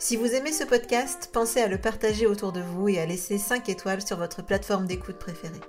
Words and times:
Si 0.00 0.16
vous 0.16 0.32
aimez 0.32 0.52
ce 0.52 0.62
podcast, 0.62 1.28
pensez 1.32 1.60
à 1.60 1.66
le 1.66 1.76
partager 1.76 2.28
autour 2.28 2.52
de 2.52 2.60
vous 2.60 2.88
et 2.88 3.00
à 3.00 3.06
laisser 3.06 3.36
5 3.36 3.68
étoiles 3.68 4.00
sur 4.00 4.16
votre 4.16 4.42
plateforme 4.42 4.86
d'écoute 4.86 5.18
préférée. 5.18 5.60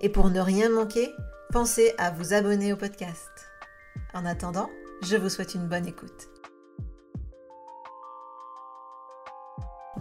Et 0.00 0.08
pour 0.08 0.30
ne 0.30 0.38
rien 0.38 0.68
manquer, 0.68 1.10
pensez 1.52 1.92
à 1.98 2.12
vous 2.12 2.34
abonner 2.34 2.72
au 2.72 2.76
podcast. 2.76 3.28
En 4.14 4.24
attendant, 4.26 4.70
je 5.02 5.16
vous 5.16 5.28
souhaite 5.28 5.56
une 5.56 5.66
bonne 5.66 5.88
écoute. 5.88 6.28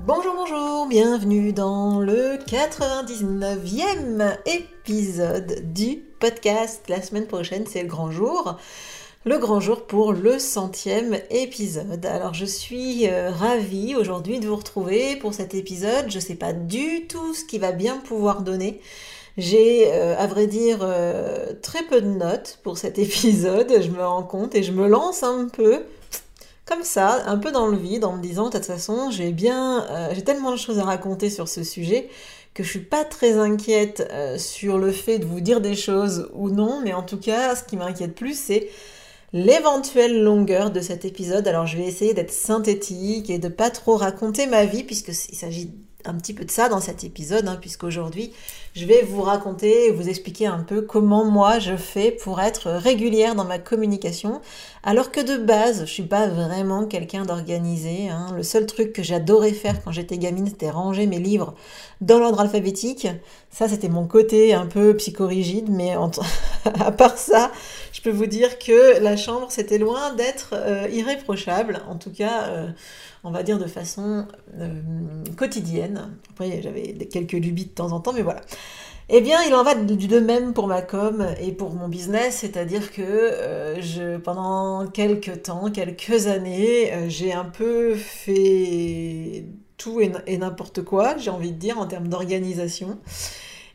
Bonjour, 0.05 0.36
bonjour, 0.36 0.86
bienvenue 0.86 1.52
dans 1.52 2.00
le 2.00 2.38
99e 2.45 4.38
épisode 4.45 5.73
du 5.73 5.98
podcast. 6.20 6.88
La 6.89 7.02
semaine 7.02 7.26
prochaine, 7.26 7.66
c'est 7.66 7.81
le 7.81 7.89
grand 7.89 8.11
jour 8.11 8.59
le 9.26 9.38
grand 9.38 9.62
jour 9.62 9.86
pour 9.86 10.12
le 10.12 10.38
centième 10.38 11.18
épisode. 11.30 12.06
Alors 12.06 12.34
je 12.34 12.44
suis 12.44 13.08
euh, 13.08 13.32
ravie 13.32 13.96
aujourd'hui 13.96 14.40
de 14.42 14.48
vous 14.48 14.56
retrouver 14.58 15.16
pour 15.16 15.34
cet 15.34 15.54
épisode. 15.54 16.10
Je 16.10 16.18
ne 16.18 16.22
sais 16.22 16.36
pas 16.36 16.52
du 16.52 17.08
tout 17.08 17.34
ce 17.34 17.46
qui 17.46 17.58
va 17.58 17.72
bien 17.72 17.98
pouvoir 18.00 18.42
donner. 18.42 18.82
J'ai, 19.38 19.94
euh, 19.94 20.18
à 20.18 20.28
vrai 20.28 20.46
dire, 20.46 20.80
euh, 20.82 21.54
très 21.62 21.84
peu 21.84 22.02
de 22.02 22.08
notes 22.08 22.60
pour 22.64 22.78
cet 22.78 23.00
épisode, 23.00 23.82
je 23.82 23.90
me 23.90 24.06
rends 24.06 24.24
compte, 24.24 24.56
et 24.56 24.64
je 24.64 24.74
me 24.74 24.88
lance 24.88 25.24
un 25.24 25.48
peu 25.48 25.84
comme 26.66 26.84
ça, 26.84 27.24
un 27.26 27.38
peu 27.38 27.52
dans 27.52 27.68
le 27.68 27.78
vide, 27.78 28.04
en 28.04 28.18
me 28.18 28.22
disant, 28.22 28.50
de 28.50 28.58
toute 28.58 28.66
façon, 28.66 29.10
j'ai 29.10 29.32
bien, 29.32 29.86
j'ai 30.14 30.24
tellement 30.24 30.52
de 30.52 30.58
choses 30.58 30.80
à 30.80 30.84
raconter 30.84 31.30
sur 31.30 31.50
ce 31.50 31.62
sujet 31.62 32.10
que 32.54 32.64
je 32.64 32.70
suis 32.70 32.80
pas 32.80 33.04
très 33.04 33.34
inquiète 33.34 34.10
sur 34.38 34.78
le 34.78 34.94
fait 34.94 35.20
de 35.20 35.26
vous 35.26 35.42
dire 35.42 35.60
des 35.60 35.76
choses 35.76 36.30
ou 36.34 36.50
non, 36.50 36.80
mais 36.82 36.94
en 36.94 37.04
tout 37.04 37.18
cas, 37.18 37.58
ce 37.58 37.66
qui 37.66 37.76
m'inquiète 37.76 38.16
plus, 38.16 38.40
c'est 38.40 38.70
l'éventuelle 39.34 40.22
longueur 40.23 40.72
de 40.72 40.80
cet 40.80 41.06
épisode. 41.06 41.48
Alors 41.48 41.67
je 41.67 41.78
vais 41.78 41.86
essayer 41.86 42.14
d'être 42.14 42.31
synthétique 42.31 43.30
et 43.30 43.39
de 43.39 43.50
pas 43.50 43.72
trop 43.72 43.98
raconter 43.98 44.48
ma 44.48 44.66
vie 44.66 44.84
puisqu'il 44.84 45.36
s'agit 45.36 45.73
un 46.06 46.14
petit 46.16 46.34
peu 46.34 46.45
de 46.45 46.52
ça 46.52 46.70
dans 46.70 46.81
cet 46.81 47.03
épisode, 47.03 47.48
hein, 47.48 47.58
puisqu'aujourd'hui, 47.59 48.34
je 48.76 48.86
vais 48.86 49.04
vous 49.04 49.22
raconter 49.22 49.86
et 49.86 49.92
vous 49.92 50.10
expliquer 50.10 50.48
un 50.48 50.60
peu 50.60 50.82
comment 50.82 51.26
moi 51.26 51.60
je 51.60 51.78
fais 51.78 52.11
pour 52.11 52.42
être 52.42 52.72
régulière 52.72 53.36
dans 53.36 53.45
ma 53.45 53.60
communication, 53.60 54.42
alors 54.84 55.11
que 55.11 55.22
de 55.22 55.38
base, 55.38 55.82
je 55.82 55.92
suis 55.92 56.04
pas 56.04 56.28
vraiment 56.28 56.86
quelqu'un 56.86 57.23
d'organisé. 57.23 58.10
Hein. 58.10 58.33
Le 58.36 58.42
seul 58.42 58.66
truc 58.66 58.92
que 58.92 59.04
j'adorais 59.04 59.54
faire 59.54 59.83
quand 59.83 59.92
j'étais 59.92 60.17
gamine, 60.17 60.48
c'était 60.48 60.72
ranger 60.72 61.06
mes 61.06 61.20
livres 61.20 61.54
dans 62.02 62.20
l'ordre 62.20 62.39
alphabétique. 62.39 63.08
Ça, 63.52 63.70
c'était 63.70 63.89
mon 63.89 64.08
côté 64.08 64.54
un 64.54 64.66
peu 64.66 64.95
psychorigide, 64.98 65.70
mais 65.70 65.95
à 66.66 66.92
part 66.92 67.17
ça, 67.17 67.52
je 67.92 68.02
peux 68.02 68.10
vous 68.10 68.26
dire 68.26 68.58
que 68.58 69.00
la 69.00 69.16
chambre, 69.16 69.48
c'était 69.50 69.78
loin 69.78 70.14
d'être 70.16 70.50
euh, 70.54 70.88
irréprochable. 70.92 71.82
En 71.88 71.95
tout 71.95 72.12
cas, 72.12 72.48
euh, 72.48 72.67
on 73.23 73.32
va 73.32 73.44
dire 73.44 73.58
de 73.58 73.67
façon 73.67 74.28
euh, 74.60 74.82
quotidienne. 75.38 76.17
Après, 76.32 76.62
j'avais 76.62 76.94
quelques 77.06 77.33
lubies 77.33 77.66
de 77.66 77.70
temps 77.70 77.92
en 77.92 78.00
temps, 78.00 78.12
mais 78.12 78.22
voilà. 78.22 78.42
Eh 79.10 79.22
bien, 79.22 79.44
il 79.44 79.54
en 79.54 79.64
va 79.64 79.76
de 79.76 80.20
même 80.20 80.54
pour 80.54 80.68
ma 80.68 80.82
com 80.82 81.28
et 81.40 81.52
pour 81.52 81.74
mon 81.74 81.90
business, 81.90 82.38
c'est-à-dire 82.38 82.92
que 82.92 83.02
euh, 83.02 84.18
pendant 84.20 84.88
quelques 84.88 85.44
temps, 85.44 85.70
quelques 85.72 86.28
années, 86.28 86.94
euh, 86.94 87.10
j'ai 87.10 87.34
un 87.34 87.44
peu 87.46 87.96
fait 87.96 89.46
tout 89.78 90.00
et 90.00 90.38
n'importe 90.38 90.84
quoi, 90.84 91.18
j'ai 91.18 91.30
envie 91.30 91.52
de 91.52 91.58
dire, 91.58 91.78
en 91.78 91.86
termes 91.86 92.08
d'organisation. 92.08 92.98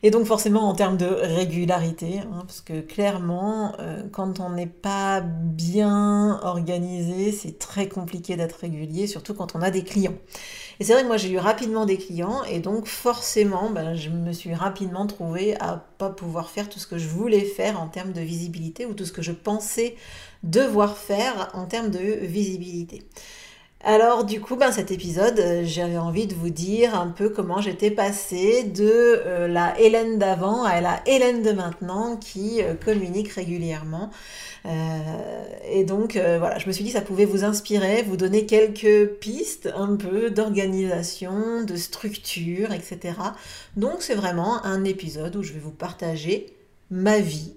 Et 0.01 0.11
donc 0.11 0.25
forcément 0.25 0.69
en 0.69 0.73
termes 0.73 0.95
de 0.95 1.05
régularité, 1.05 2.19
hein, 2.19 2.43
parce 2.47 2.61
que 2.61 2.79
clairement, 2.79 3.73
euh, 3.79 4.03
quand 4.11 4.39
on 4.39 4.51
n'est 4.51 4.65
pas 4.65 5.19
bien 5.21 6.39
organisé, 6.41 7.33
c'est 7.33 7.59
très 7.59 7.89
compliqué 7.89 8.37
d'être 8.37 8.53
régulier, 8.53 9.07
surtout 9.07 9.33
quand 9.33 9.55
on 9.55 9.61
a 9.61 9.71
des 9.71 9.83
clients. 9.83 10.15
Et 10.79 10.85
c'est 10.85 10.93
vrai 10.93 11.01
que 11.01 11.07
moi 11.07 11.17
j'ai 11.17 11.31
eu 11.31 11.37
rapidement 11.37 11.85
des 11.85 11.97
clients, 11.97 12.43
et 12.45 12.59
donc 12.59 12.87
forcément, 12.87 13.69
ben, 13.69 13.95
je 13.95 14.09
me 14.09 14.31
suis 14.31 14.53
rapidement 14.53 15.07
trouvée 15.07 15.59
à 15.59 15.85
pas 15.97 16.09
pouvoir 16.09 16.49
faire 16.49 16.69
tout 16.69 16.79
ce 16.79 16.87
que 16.87 16.97
je 16.97 17.07
voulais 17.07 17.43
faire 17.43 17.81
en 17.81 17.87
termes 17.89 18.13
de 18.13 18.21
visibilité, 18.21 18.85
ou 18.85 18.93
tout 18.93 19.05
ce 19.05 19.11
que 19.11 19.21
je 19.21 19.33
pensais 19.33 19.95
devoir 20.43 20.97
faire 20.97 21.49
en 21.53 21.65
termes 21.65 21.91
de 21.91 21.99
visibilité. 22.25 23.03
Alors 23.81 24.25
du 24.25 24.41
coup, 24.41 24.57
ben, 24.57 24.73
cet 24.73 24.91
épisode, 24.91 25.39
euh, 25.39 25.61
j'avais 25.63 25.97
envie 25.97 26.27
de 26.27 26.35
vous 26.35 26.49
dire 26.49 26.99
un 26.99 27.07
peu 27.07 27.29
comment 27.29 27.61
j'étais 27.61 27.91
passée 27.91 28.63
de 28.63 28.83
euh, 28.83 29.47
la 29.47 29.79
Hélène 29.79 30.19
d'avant 30.19 30.65
à 30.65 30.81
la 30.81 31.01
Hélène 31.05 31.43
de 31.43 31.51
maintenant 31.51 32.17
qui 32.17 32.61
euh, 32.61 32.73
communique 32.73 33.31
régulièrement. 33.31 34.09
et 35.71 35.85
donc 35.85 36.15
voilà, 36.15 36.59
je 36.59 36.67
me 36.67 36.73
suis 36.73 36.83
dit 36.83 36.91
ça 36.91 37.01
pouvait 37.01 37.25
vous 37.25 37.45
inspirer, 37.45 38.03
vous 38.03 38.17
donner 38.17 38.45
quelques 38.45 39.07
pistes 39.19 39.69
un 39.73 39.95
peu 39.95 40.29
d'organisation, 40.29 41.63
de 41.63 41.75
structure, 41.77 42.73
etc. 42.73 43.13
Donc 43.77 44.01
c'est 44.01 44.15
vraiment 44.15 44.63
un 44.65 44.83
épisode 44.83 45.37
où 45.37 45.43
je 45.43 45.53
vais 45.53 45.59
vous 45.59 45.71
partager 45.71 46.47
ma 46.91 47.19
vie 47.19 47.53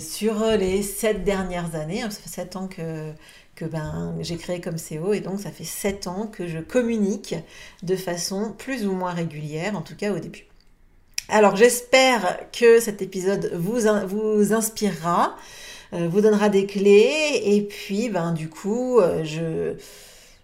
sur 0.00 0.44
les 0.58 0.82
sept 0.82 1.22
dernières 1.22 1.76
années. 1.76 2.00
Ça 2.00 2.10
fait 2.10 2.28
sept 2.28 2.56
ans 2.56 2.66
que 2.66 3.12
que 3.54 3.64
ben, 3.64 4.14
j'ai 4.20 4.36
créé 4.36 4.60
comme 4.60 4.76
CO 4.76 5.12
et 5.12 5.20
donc 5.20 5.40
ça 5.40 5.50
fait 5.50 5.64
7 5.64 6.06
ans 6.06 6.26
que 6.26 6.46
je 6.46 6.58
communique 6.58 7.34
de 7.82 7.96
façon 7.96 8.52
plus 8.56 8.86
ou 8.86 8.92
moins 8.92 9.12
régulière, 9.12 9.76
en 9.76 9.82
tout 9.82 9.96
cas 9.96 10.12
au 10.12 10.18
début. 10.18 10.46
Alors 11.28 11.56
j'espère 11.56 12.50
que 12.52 12.80
cet 12.80 13.00
épisode 13.00 13.50
vous, 13.54 13.78
vous 14.06 14.52
inspirera, 14.52 15.36
euh, 15.94 16.08
vous 16.08 16.20
donnera 16.20 16.48
des 16.48 16.66
clés 16.66 17.40
et 17.44 17.62
puis 17.62 18.10
ben, 18.10 18.32
du 18.32 18.50
coup 18.50 18.98
euh, 18.98 19.24
je, 19.24 19.74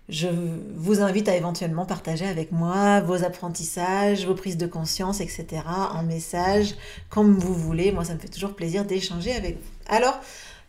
je 0.08 0.28
vous 0.74 1.02
invite 1.02 1.28
à 1.28 1.36
éventuellement 1.36 1.84
partager 1.84 2.26
avec 2.26 2.50
moi 2.50 3.00
vos 3.00 3.24
apprentissages, 3.24 4.24
vos 4.24 4.34
prises 4.34 4.56
de 4.56 4.66
conscience, 4.66 5.20
etc. 5.20 5.46
en 5.92 6.02
message, 6.02 6.76
comme 7.10 7.36
vous 7.36 7.54
voulez. 7.54 7.92
Moi 7.92 8.04
ça 8.04 8.14
me 8.14 8.18
fait 8.18 8.28
toujours 8.28 8.54
plaisir 8.54 8.86
d'échanger 8.86 9.32
avec 9.32 9.56
vous. 9.56 9.70
Alors, 9.86 10.18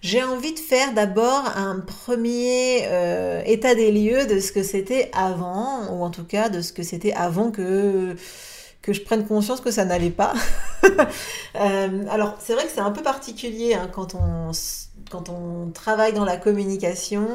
j'ai 0.01 0.23
envie 0.23 0.53
de 0.53 0.59
faire 0.59 0.93
d'abord 0.93 1.45
un 1.55 1.79
premier 1.79 2.81
euh, 2.85 3.41
état 3.45 3.75
des 3.75 3.91
lieux 3.91 4.25
de 4.25 4.39
ce 4.39 4.51
que 4.51 4.63
c'était 4.63 5.11
avant, 5.13 5.87
ou 5.91 6.03
en 6.03 6.09
tout 6.09 6.23
cas 6.23 6.49
de 6.49 6.61
ce 6.61 6.73
que 6.73 6.81
c'était 6.81 7.13
avant 7.13 7.51
que, 7.51 8.15
que 8.81 8.93
je 8.93 9.01
prenne 9.01 9.25
conscience 9.27 9.61
que 9.61 9.69
ça 9.69 9.85
n'allait 9.85 10.09
pas. 10.09 10.33
euh, 10.83 12.03
alors 12.09 12.35
c'est 12.39 12.53
vrai 12.53 12.65
que 12.65 12.71
c'est 12.73 12.81
un 12.81 12.91
peu 12.91 13.03
particulier 13.03 13.75
hein, 13.75 13.89
quand, 13.93 14.15
on, 14.15 14.51
quand 15.11 15.29
on 15.29 15.69
travaille 15.71 16.13
dans 16.13 16.25
la 16.25 16.37
communication, 16.37 17.27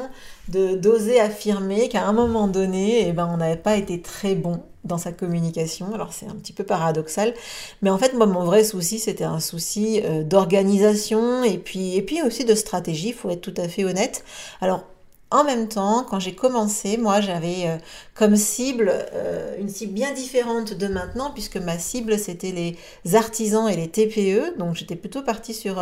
d'oser 0.49 1.19
affirmer 1.19 1.89
qu'à 1.89 2.05
un 2.05 2.13
moment 2.13 2.47
donné, 2.47 3.07
eh 3.07 3.11
ben, 3.11 3.29
on 3.31 3.37
n'avait 3.37 3.57
pas 3.57 3.75
été 3.75 4.01
très 4.01 4.35
bon 4.35 4.61
dans 4.83 4.97
sa 4.97 5.11
communication. 5.11 5.93
Alors 5.93 6.13
c'est 6.13 6.27
un 6.27 6.35
petit 6.35 6.53
peu 6.53 6.63
paradoxal, 6.63 7.33
mais 7.81 7.89
en 7.89 7.97
fait 7.97 8.13
moi 8.13 8.25
mon 8.25 8.45
vrai 8.45 8.63
souci 8.63 8.99
c'était 8.99 9.25
un 9.25 9.41
souci 9.41 10.01
euh, 10.03 10.23
d'organisation 10.23 11.43
et 11.43 11.57
puis 11.57 12.01
aussi 12.25 12.45
de 12.45 12.55
stratégie, 12.55 13.11
faut 13.11 13.29
être 13.29 13.41
tout 13.41 13.53
à 13.57 13.67
fait 13.67 13.83
honnête. 13.83 14.23
Alors 14.61 14.83
en 15.29 15.43
même 15.43 15.67
temps, 15.67 16.05
quand 16.09 16.19
j'ai 16.21 16.33
commencé, 16.33 16.95
moi 16.95 17.19
j'avais 17.19 17.67
euh, 17.67 17.77
comme 18.17 18.35
cible 18.35 18.91
euh, 19.13 19.55
une 19.59 19.69
cible 19.69 19.93
bien 19.93 20.13
différente 20.13 20.73
de 20.73 20.87
maintenant, 20.87 21.31
puisque 21.31 21.57
ma 21.57 21.77
cible 21.77 22.17
c'était 22.17 22.51
les 22.51 23.15
artisans 23.15 23.67
et 23.69 23.75
les 23.75 23.89
TPE, 23.89 24.57
donc 24.57 24.75
j'étais 24.75 24.95
plutôt 24.95 25.21
partie 25.21 25.53
sur 25.53 25.81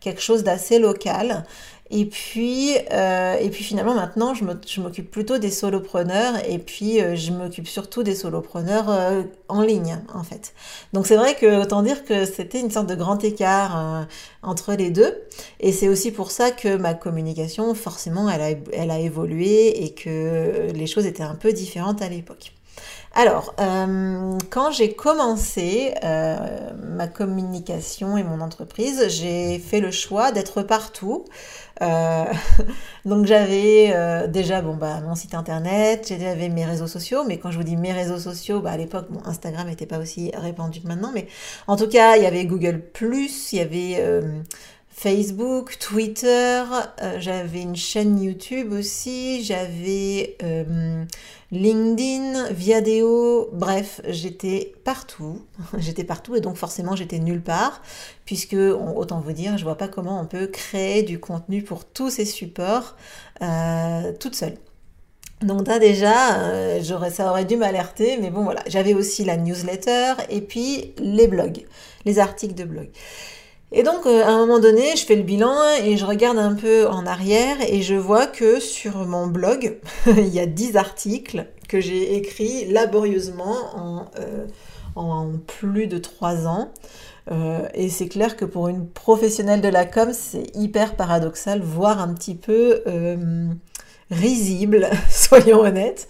quelque 0.00 0.20
chose 0.20 0.42
d'assez 0.44 0.78
local. 0.78 1.44
Et 1.90 2.06
puis, 2.06 2.76
euh, 2.92 3.36
et 3.36 3.50
puis 3.50 3.62
finalement, 3.62 3.94
maintenant, 3.94 4.32
je 4.34 4.80
m'occupe 4.80 5.10
plutôt 5.10 5.36
des 5.36 5.50
solopreneurs 5.50 6.34
et 6.48 6.58
puis 6.58 7.00
euh, 7.00 7.14
je 7.14 7.30
m'occupe 7.30 7.68
surtout 7.68 8.02
des 8.02 8.14
solopreneurs 8.14 8.88
euh, 8.88 9.22
en 9.48 9.60
ligne, 9.60 9.98
en 10.14 10.24
fait. 10.24 10.54
Donc 10.94 11.06
c'est 11.06 11.16
vrai 11.16 11.34
que, 11.34 11.60
autant 11.60 11.82
dire 11.82 12.04
que 12.04 12.24
c'était 12.24 12.58
une 12.60 12.70
sorte 12.70 12.88
de 12.88 12.94
grand 12.94 13.22
écart 13.22 14.06
entre 14.42 14.72
les 14.72 14.90
deux. 14.90 15.14
Et 15.60 15.72
c'est 15.72 15.88
aussi 15.88 16.10
pour 16.10 16.30
ça 16.30 16.50
que 16.50 16.76
ma 16.76 16.94
communication, 16.94 17.74
forcément, 17.74 18.30
elle 18.30 18.40
a, 18.40 18.50
elle 18.72 18.90
a 18.90 18.98
évolué 18.98 19.84
et 19.84 19.92
que 19.92 20.72
les 20.74 20.86
choses 20.86 21.04
étaient 21.04 21.22
un 21.22 21.34
peu 21.34 21.52
différentes 21.52 21.73
à 21.80 22.08
l'époque. 22.08 22.52
Alors, 23.16 23.54
euh, 23.60 24.36
quand 24.50 24.72
j'ai 24.72 24.92
commencé 24.94 25.94
euh, 26.02 26.70
ma 26.82 27.06
communication 27.06 28.16
et 28.16 28.24
mon 28.24 28.40
entreprise, 28.40 29.06
j'ai 29.08 29.60
fait 29.60 29.78
le 29.78 29.92
choix 29.92 30.32
d'être 30.32 30.62
partout. 30.62 31.24
Euh, 31.82 32.24
donc 33.04 33.26
j'avais 33.26 33.94
déjà 34.28 34.62
bon 34.62 34.74
bah 34.74 35.00
mon 35.00 35.14
site 35.14 35.34
internet, 35.34 36.12
j'avais 36.18 36.48
mes 36.48 36.64
réseaux 36.64 36.86
sociaux, 36.88 37.22
mais 37.24 37.38
quand 37.38 37.52
je 37.52 37.56
vous 37.58 37.64
dis 37.64 37.76
mes 37.76 37.92
réseaux 37.92 38.18
sociaux, 38.18 38.60
bah 38.60 38.72
à 38.72 38.76
l'époque 38.76 39.06
mon 39.10 39.24
Instagram 39.26 39.68
n'était 39.68 39.86
pas 39.86 39.98
aussi 39.98 40.32
répandu 40.36 40.80
que 40.80 40.88
maintenant, 40.88 41.10
mais 41.14 41.28
en 41.68 41.76
tout 41.76 41.88
cas 41.88 42.16
il 42.16 42.24
y 42.24 42.26
avait 42.26 42.46
Google 42.46 42.82
il 43.52 43.58
y 43.58 43.60
avait 43.60 44.22
Facebook, 44.96 45.76
Twitter, 45.78 46.62
j'avais 47.18 47.60
une 47.60 47.76
chaîne 47.76 48.22
YouTube 48.22 48.72
aussi, 48.72 49.42
j'avais 49.42 50.36
LinkedIn, 51.54 52.50
Viadeo, 52.50 53.48
bref, 53.52 54.00
j'étais 54.08 54.74
partout. 54.82 55.40
j'étais 55.78 56.02
partout 56.02 56.34
et 56.34 56.40
donc 56.40 56.56
forcément 56.56 56.96
j'étais 56.96 57.20
nulle 57.20 57.42
part, 57.42 57.80
puisque 58.24 58.54
autant 58.54 59.20
vous 59.20 59.32
dire, 59.32 59.56
je 59.56 59.62
vois 59.64 59.76
pas 59.76 59.86
comment 59.86 60.20
on 60.20 60.26
peut 60.26 60.48
créer 60.48 61.04
du 61.04 61.20
contenu 61.20 61.62
pour 61.62 61.84
tous 61.84 62.10
ces 62.10 62.24
supports 62.24 62.96
euh, 63.42 64.12
toute 64.18 64.34
seule. 64.34 64.56
Donc 65.42 65.68
là 65.68 65.78
déjà, 65.78 66.40
euh, 66.42 67.10
ça 67.10 67.30
aurait 67.30 67.44
dû 67.44 67.56
m'alerter, 67.56 68.18
mais 68.20 68.30
bon 68.30 68.42
voilà. 68.42 68.62
J'avais 68.66 68.94
aussi 68.94 69.24
la 69.24 69.36
newsletter 69.36 70.14
et 70.30 70.40
puis 70.40 70.92
les 70.98 71.28
blogs, 71.28 71.64
les 72.04 72.18
articles 72.18 72.54
de 72.54 72.64
blog. 72.64 72.88
Et 73.76 73.82
donc, 73.82 74.06
euh, 74.06 74.22
à 74.22 74.28
un 74.28 74.38
moment 74.38 74.60
donné, 74.60 74.94
je 74.94 75.04
fais 75.04 75.16
le 75.16 75.24
bilan 75.24 75.56
et 75.82 75.96
je 75.96 76.06
regarde 76.06 76.38
un 76.38 76.54
peu 76.54 76.86
en 76.86 77.06
arrière 77.06 77.56
et 77.60 77.82
je 77.82 77.96
vois 77.96 78.28
que 78.28 78.60
sur 78.60 78.98
mon 78.98 79.26
blog, 79.26 79.78
il 80.06 80.28
y 80.28 80.38
a 80.38 80.46
10 80.46 80.76
articles 80.76 81.46
que 81.68 81.80
j'ai 81.80 82.14
écrits 82.14 82.66
laborieusement 82.66 83.56
en, 83.74 84.06
euh, 84.20 85.32
plus 85.48 85.88
de 85.88 85.98
3 85.98 86.46
ans. 86.46 86.72
Euh, 87.32 87.66
et 87.74 87.88
c'est 87.88 88.06
clair 88.06 88.36
que 88.36 88.44
pour 88.44 88.68
une 88.68 88.86
professionnelle 88.86 89.60
de 89.60 89.68
la 89.68 89.84
com, 89.86 90.10
c'est 90.12 90.56
hyper 90.56 90.94
paradoxal, 90.94 91.60
voire 91.60 92.00
un 92.00 92.14
petit 92.14 92.36
peu 92.36 92.80
risible, 94.10 94.88
soyons 95.10 95.60
honnêtes. 95.60 96.08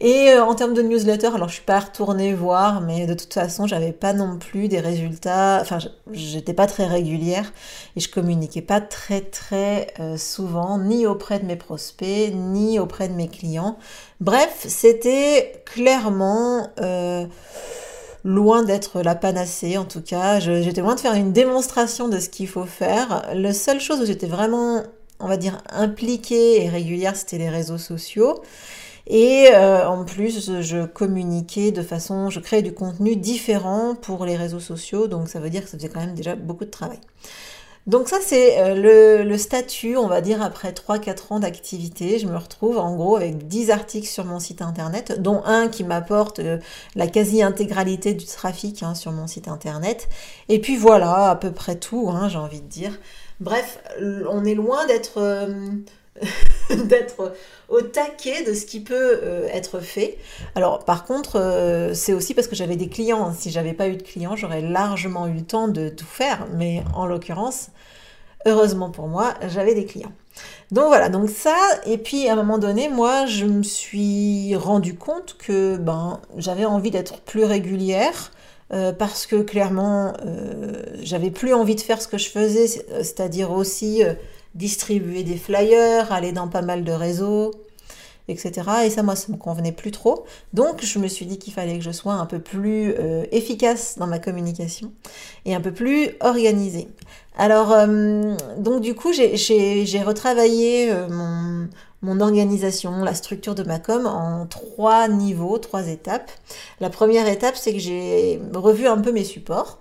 Et 0.00 0.30
euh, 0.30 0.44
en 0.44 0.54
termes 0.54 0.74
de 0.74 0.82
newsletter, 0.82 1.28
alors 1.28 1.48
je 1.48 1.54
suis 1.54 1.62
pas 1.62 1.80
retournée 1.80 2.34
voir, 2.34 2.80
mais 2.80 3.06
de 3.06 3.14
toute 3.14 3.32
façon, 3.32 3.66
j'avais 3.66 3.92
pas 3.92 4.12
non 4.12 4.38
plus 4.38 4.68
des 4.68 4.80
résultats. 4.80 5.58
Enfin, 5.60 5.78
j'étais 6.12 6.52
pas 6.52 6.66
très 6.66 6.86
régulière 6.86 7.52
et 7.96 8.00
je 8.00 8.10
communiquais 8.10 8.62
pas 8.62 8.80
très 8.80 9.22
très 9.22 9.88
euh, 9.98 10.16
souvent, 10.16 10.78
ni 10.78 11.06
auprès 11.06 11.38
de 11.38 11.46
mes 11.46 11.56
prospects, 11.56 12.32
ni 12.34 12.78
auprès 12.78 13.08
de 13.08 13.14
mes 13.14 13.28
clients. 13.28 13.78
Bref, 14.20 14.66
c'était 14.68 15.62
clairement 15.64 16.68
euh, 16.80 17.26
loin 18.24 18.62
d'être 18.62 19.00
la 19.00 19.14
panacée 19.14 19.78
en 19.78 19.84
tout 19.84 20.02
cas. 20.02 20.38
J'étais 20.38 20.80
loin 20.80 20.94
de 20.94 21.00
faire 21.00 21.14
une 21.14 21.32
démonstration 21.32 22.08
de 22.08 22.20
ce 22.20 22.28
qu'il 22.28 22.48
faut 22.48 22.66
faire. 22.66 23.26
La 23.34 23.52
seule 23.52 23.80
chose 23.80 24.00
où 24.00 24.06
j'étais 24.06 24.26
vraiment 24.26 24.82
on 25.20 25.26
va 25.26 25.36
dire, 25.36 25.62
impliquée 25.70 26.64
et 26.64 26.68
régulière, 26.68 27.16
c'était 27.16 27.38
les 27.38 27.50
réseaux 27.50 27.78
sociaux. 27.78 28.42
Et 29.06 29.48
euh, 29.54 29.88
en 29.88 30.04
plus, 30.04 30.60
je 30.60 30.84
communiquais 30.84 31.72
de 31.72 31.82
façon, 31.82 32.28
je 32.28 32.40
créais 32.40 32.62
du 32.62 32.74
contenu 32.74 33.16
différent 33.16 33.94
pour 33.94 34.26
les 34.26 34.36
réseaux 34.36 34.60
sociaux, 34.60 35.08
donc 35.08 35.28
ça 35.28 35.40
veut 35.40 35.48
dire 35.48 35.64
que 35.64 35.70
ça 35.70 35.78
faisait 35.78 35.88
quand 35.88 36.00
même 36.00 36.14
déjà 36.14 36.36
beaucoup 36.36 36.66
de 36.66 36.70
travail. 36.70 37.00
Donc 37.88 38.06
ça, 38.06 38.18
c'est 38.22 38.60
euh, 38.60 39.24
le, 39.24 39.38
statut, 39.38 39.96
on 39.96 40.08
va 40.08 40.20
dire, 40.20 40.42
après 40.42 40.72
3-4 40.72 41.32
ans 41.32 41.40
d'activité. 41.40 42.18
Je 42.18 42.26
me 42.26 42.36
retrouve 42.36 42.76
en 42.76 42.94
gros 42.94 43.16
avec 43.16 43.48
10 43.48 43.70
articles 43.70 44.06
sur 44.06 44.26
mon 44.26 44.40
site 44.40 44.60
internet, 44.60 45.22
dont 45.22 45.42
un 45.46 45.68
qui 45.68 45.84
m'apporte 45.84 46.38
euh, 46.40 46.58
la 46.96 47.06
quasi-intégralité 47.06 48.12
du 48.12 48.26
trafic 48.26 48.82
hein, 48.82 48.94
sur 48.94 49.10
mon 49.12 49.26
site 49.26 49.48
internet. 49.48 50.10
Et 50.50 50.60
puis 50.60 50.76
voilà, 50.76 51.30
à 51.30 51.36
peu 51.36 51.50
près 51.50 51.76
tout, 51.76 52.10
hein, 52.10 52.28
j'ai 52.28 52.36
envie 52.36 52.60
de 52.60 52.68
dire. 52.68 52.92
Bref, 53.40 53.78
on 54.28 54.44
est 54.44 54.54
loin 54.54 54.86
d'être 54.86 55.18
euh, 55.18 55.46
d'être 56.70 57.34
au 57.68 57.82
taquet 57.82 58.44
de 58.44 58.52
ce 58.52 58.66
qui 58.66 58.80
peut 58.80 59.20
euh, 59.22 59.48
être 59.52 59.80
fait. 59.80 60.18
Alors 60.54 60.84
par 60.84 61.04
contre, 61.04 61.36
euh, 61.36 61.94
c'est 61.94 62.12
aussi 62.12 62.34
parce 62.34 62.48
que 62.48 62.56
j'avais 62.56 62.76
des 62.76 62.88
clients. 62.88 63.32
Si 63.32 63.50
j'avais 63.50 63.74
pas 63.74 63.88
eu 63.88 63.96
de 63.96 64.02
clients, 64.02 64.36
j'aurais 64.36 64.62
largement 64.62 65.26
eu 65.26 65.34
le 65.34 65.42
temps 65.42 65.68
de 65.68 65.88
tout 65.88 66.06
faire. 66.06 66.46
Mais 66.54 66.82
en 66.94 67.06
l'occurrence, 67.06 67.68
heureusement 68.46 68.90
pour 68.90 69.08
moi, 69.08 69.34
j'avais 69.48 69.74
des 69.74 69.84
clients. 69.84 70.12
Donc 70.70 70.86
voilà, 70.86 71.08
donc 71.08 71.30
ça, 71.30 71.56
et 71.86 71.98
puis 71.98 72.28
à 72.28 72.34
un 72.34 72.36
moment 72.36 72.58
donné, 72.58 72.88
moi, 72.88 73.26
je 73.26 73.46
me 73.46 73.62
suis 73.62 74.54
rendu 74.54 74.94
compte 74.94 75.36
que 75.38 75.76
ben, 75.76 76.20
j'avais 76.36 76.64
envie 76.64 76.90
d'être 76.90 77.20
plus 77.22 77.44
régulière, 77.44 78.30
euh, 78.72 78.92
parce 78.92 79.26
que 79.26 79.36
clairement, 79.42 80.12
euh, 80.26 80.82
j'avais 81.02 81.30
plus 81.30 81.54
envie 81.54 81.74
de 81.74 81.80
faire 81.80 82.02
ce 82.02 82.08
que 82.08 82.18
je 82.18 82.28
faisais, 82.28 82.66
c'est-à-dire 82.66 83.50
aussi 83.50 84.04
euh, 84.04 84.12
distribuer 84.54 85.22
des 85.22 85.36
flyers, 85.36 86.12
aller 86.12 86.32
dans 86.32 86.48
pas 86.48 86.62
mal 86.62 86.84
de 86.84 86.92
réseaux, 86.92 87.52
etc. 88.28 88.52
Et 88.84 88.90
ça, 88.90 89.02
moi, 89.02 89.16
ça 89.16 89.32
me 89.32 89.36
convenait 89.36 89.72
plus 89.72 89.90
trop. 89.90 90.24
Donc, 90.52 90.84
je 90.84 90.98
me 90.98 91.08
suis 91.08 91.26
dit 91.26 91.38
qu'il 91.38 91.52
fallait 91.52 91.78
que 91.78 91.84
je 91.84 91.90
sois 91.90 92.14
un 92.14 92.26
peu 92.26 92.38
plus 92.38 92.94
efficace 93.32 93.96
dans 93.98 94.06
ma 94.06 94.18
communication 94.18 94.92
et 95.44 95.54
un 95.54 95.60
peu 95.60 95.72
plus 95.72 96.10
organisée. 96.20 96.88
Alors, 97.36 97.74
donc 98.58 98.80
du 98.80 98.94
coup, 98.94 99.12
j'ai 99.12 100.02
retravaillé 100.02 100.92
mon, 101.08 101.68
mon 102.02 102.20
organisation, 102.20 103.02
la 103.02 103.14
structure 103.14 103.54
de 103.54 103.64
ma 103.64 103.78
com 103.78 104.06
en 104.06 104.46
trois 104.46 105.08
niveaux, 105.08 105.58
trois 105.58 105.88
étapes. 105.88 106.30
La 106.80 106.90
première 106.90 107.26
étape, 107.26 107.56
c'est 107.56 107.72
que 107.72 107.80
j'ai 107.80 108.40
revu 108.54 108.86
un 108.86 108.98
peu 108.98 109.10
mes 109.10 109.24
supports. 109.24 109.78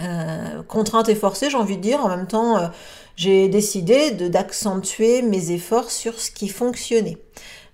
Euh, 0.00 0.62
contrainte 0.64 1.08
et 1.08 1.14
forcée, 1.14 1.50
j'ai 1.50 1.56
envie 1.56 1.76
de 1.76 1.82
dire. 1.82 2.04
En 2.04 2.08
même 2.08 2.26
temps, 2.26 2.58
euh, 2.58 2.68
j'ai 3.16 3.48
décidé 3.48 4.10
d'accentuer 4.12 5.22
mes 5.22 5.50
efforts 5.50 5.90
sur 5.90 6.18
ce 6.20 6.30
qui 6.30 6.48
fonctionnait. 6.48 7.18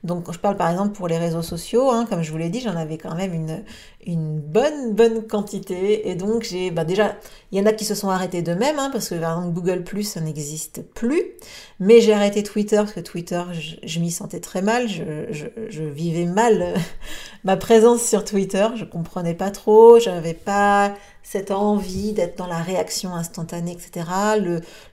Donc, 0.03 0.33
je 0.33 0.39
parle 0.39 0.57
par 0.57 0.71
exemple 0.71 0.93
pour 0.93 1.09
les 1.09 1.19
réseaux 1.19 1.43
sociaux, 1.43 1.91
hein, 1.91 2.07
comme 2.09 2.23
je 2.23 2.31
vous 2.31 2.39
l'ai 2.39 2.49
dit, 2.49 2.61
j'en 2.61 2.75
avais 2.75 2.97
quand 2.97 3.15
même 3.15 3.35
une, 3.35 3.63
une 4.07 4.41
bonne, 4.41 4.95
bonne 4.95 5.27
quantité. 5.27 6.09
Et 6.09 6.15
donc, 6.15 6.43
j'ai, 6.43 6.71
bah 6.71 6.85
déjà, 6.85 7.17
il 7.53 7.59
y 7.59 7.61
en 7.63 7.67
a 7.67 7.73
qui 7.73 7.85
se 7.85 7.95
sont 7.95 8.09
arrêtés 8.09 8.41
d'eux-mêmes, 8.41 8.79
hein, 8.79 8.89
parce 8.91 9.11
que 9.11 9.15
par 9.17 9.37
exemple, 9.37 9.53
Google 9.53 9.85
Plus, 9.85 10.05
ça 10.05 10.23
n'existe 10.23 10.83
plus. 10.95 11.23
Mais 11.81 12.01
j'ai 12.01 12.15
arrêté 12.15 12.43
Twitter, 12.43 12.77
parce 12.77 12.93
que 12.93 13.01
Twitter, 13.01 13.43
je, 13.53 14.01
m'y 14.01 14.11
sentais 14.11 14.41
très 14.41 14.63
mal. 14.63 14.89
Je, 14.89 15.27
je, 15.31 15.47
je 15.69 15.83
vivais 15.83 16.25
mal 16.25 16.75
ma 17.45 17.59
présence 17.59 18.03
sur 18.03 18.25
Twitter. 18.25 18.69
Je 18.77 18.87
comprenais 18.87 19.35
pas 19.35 19.51
trop. 19.51 19.99
J'avais 19.99 20.35
pas 20.35 20.95
cette 21.31 21.53
envie 21.53 22.13
d'être 22.13 22.37
dans 22.37 22.49
la 22.49 22.59
réaction 22.59 23.15
instantanée, 23.15 23.71
etc. 23.71 24.05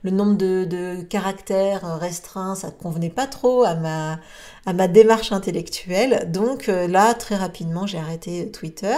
Le, 0.03 0.11
nombre 0.11 0.35
de, 0.35 1.01
caractères 1.01 1.97
restreints, 1.99 2.53
ça 2.53 2.69
convenait 2.69 3.09
pas 3.09 3.25
trop 3.25 3.63
à 3.63 3.73
ma, 3.73 4.19
à 4.67 4.73
ma 4.73 4.87
démarche 4.87 5.31
intellectuelle. 5.31 6.29
Donc 6.31 6.69
euh, 6.69 6.87
là, 6.87 7.15
très 7.15 7.35
rapidement, 7.35 7.87
j'ai 7.87 7.97
arrêté 7.97 8.51
Twitter. 8.51 8.97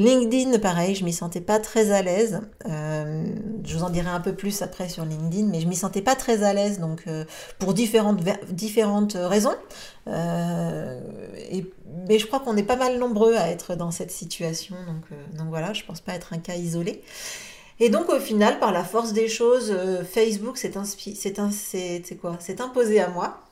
LinkedIn, 0.00 0.58
pareil, 0.60 0.94
je 0.94 1.04
m'y 1.04 1.12
sentais 1.12 1.42
pas 1.42 1.58
très 1.58 1.90
à 1.90 2.00
l'aise. 2.00 2.40
Euh, 2.66 3.24
je 3.64 3.76
vous 3.76 3.84
en 3.84 3.90
dirai 3.90 4.08
un 4.08 4.20
peu 4.20 4.34
plus 4.34 4.62
après 4.62 4.88
sur 4.88 5.04
LinkedIn, 5.04 5.46
mais 5.48 5.60
je 5.60 5.68
m'y 5.68 5.76
sentais 5.76 6.00
pas 6.00 6.16
très 6.16 6.42
à 6.42 6.54
l'aise, 6.54 6.80
donc 6.80 7.02
euh, 7.06 7.26
pour 7.58 7.74
différentes, 7.74 8.22
raisons. 9.14 9.54
et, 10.06 11.66
mais 12.08 12.18
je 12.18 12.26
crois 12.26 12.40
qu'on 12.40 12.56
est 12.56 12.62
pas 12.62 12.76
mal 12.76 12.98
nombreux 12.98 13.36
à 13.36 13.50
être 13.50 13.74
dans 13.74 13.90
cette 13.90 14.10
situation, 14.10 14.74
donc, 14.86 15.36
donc 15.36 15.48
voilà, 15.48 15.74
je 15.74 15.84
pense 15.84 16.00
pas 16.00 16.14
être 16.14 16.32
un 16.32 16.38
cas 16.38 16.54
isolé. 16.54 17.02
Et 17.78 17.90
donc 17.90 18.08
au 18.08 18.20
final, 18.20 18.58
par 18.58 18.72
la 18.72 18.84
force 18.84 19.12
des 19.12 19.28
choses, 19.28 19.74
Facebook 20.10 20.56
s'est 20.56 20.76
imposé 22.60 23.00
à 23.00 23.08
moi. 23.08 23.42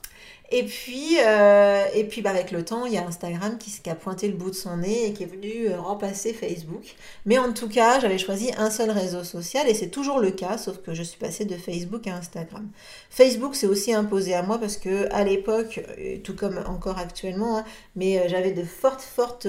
Et 0.50 0.62
puis, 0.64 1.18
euh, 1.22 1.84
et 1.92 2.04
puis 2.04 2.22
bah, 2.22 2.30
avec 2.30 2.52
le 2.52 2.64
temps, 2.64 2.86
il 2.86 2.94
y 2.94 2.96
a 2.96 3.06
Instagram 3.06 3.58
qui, 3.58 3.70
qui, 3.70 3.90
a 3.90 3.94
pointé 3.94 4.28
le 4.28 4.34
bout 4.34 4.48
de 4.48 4.54
son 4.54 4.78
nez 4.78 5.06
et 5.06 5.12
qui 5.12 5.24
est 5.24 5.26
venu 5.26 5.68
euh, 5.68 5.78
remplacer 5.78 6.32
Facebook. 6.32 6.94
Mais 7.26 7.36
en 7.36 7.52
tout 7.52 7.68
cas, 7.68 8.00
j'avais 8.00 8.16
choisi 8.16 8.50
un 8.56 8.70
seul 8.70 8.90
réseau 8.90 9.24
social 9.24 9.68
et 9.68 9.74
c'est 9.74 9.90
toujours 9.90 10.20
le 10.20 10.30
cas, 10.30 10.56
sauf 10.56 10.78
que 10.78 10.94
je 10.94 11.02
suis 11.02 11.18
passée 11.18 11.44
de 11.44 11.54
Facebook 11.54 12.06
à 12.06 12.16
Instagram. 12.16 12.66
Facebook 13.10 13.54
s'est 13.56 13.66
aussi 13.66 13.92
imposé 13.92 14.32
à 14.32 14.42
moi 14.42 14.58
parce 14.58 14.78
que 14.78 15.12
à 15.12 15.22
l'époque, 15.22 15.84
euh, 15.98 16.16
tout 16.24 16.34
comme 16.34 16.58
encore 16.66 16.98
actuellement, 16.98 17.58
hein, 17.58 17.64
mais 17.94 18.26
j'avais 18.30 18.52
de 18.52 18.64
fortes, 18.64 19.02
fortes 19.02 19.48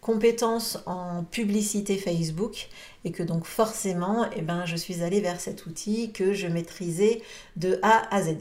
compétences 0.00 0.78
en 0.86 1.24
publicité 1.24 1.96
Facebook 1.96 2.68
et 3.04 3.10
que 3.10 3.24
donc 3.24 3.44
forcément, 3.44 4.26
eh 4.36 4.42
ben, 4.42 4.66
je 4.66 4.76
suis 4.76 5.02
allée 5.02 5.20
vers 5.20 5.40
cet 5.40 5.66
outil 5.66 6.12
que 6.12 6.32
je 6.32 6.46
maîtrisais 6.46 7.22
de 7.56 7.80
A 7.82 8.14
à 8.14 8.22
Z. 8.22 8.36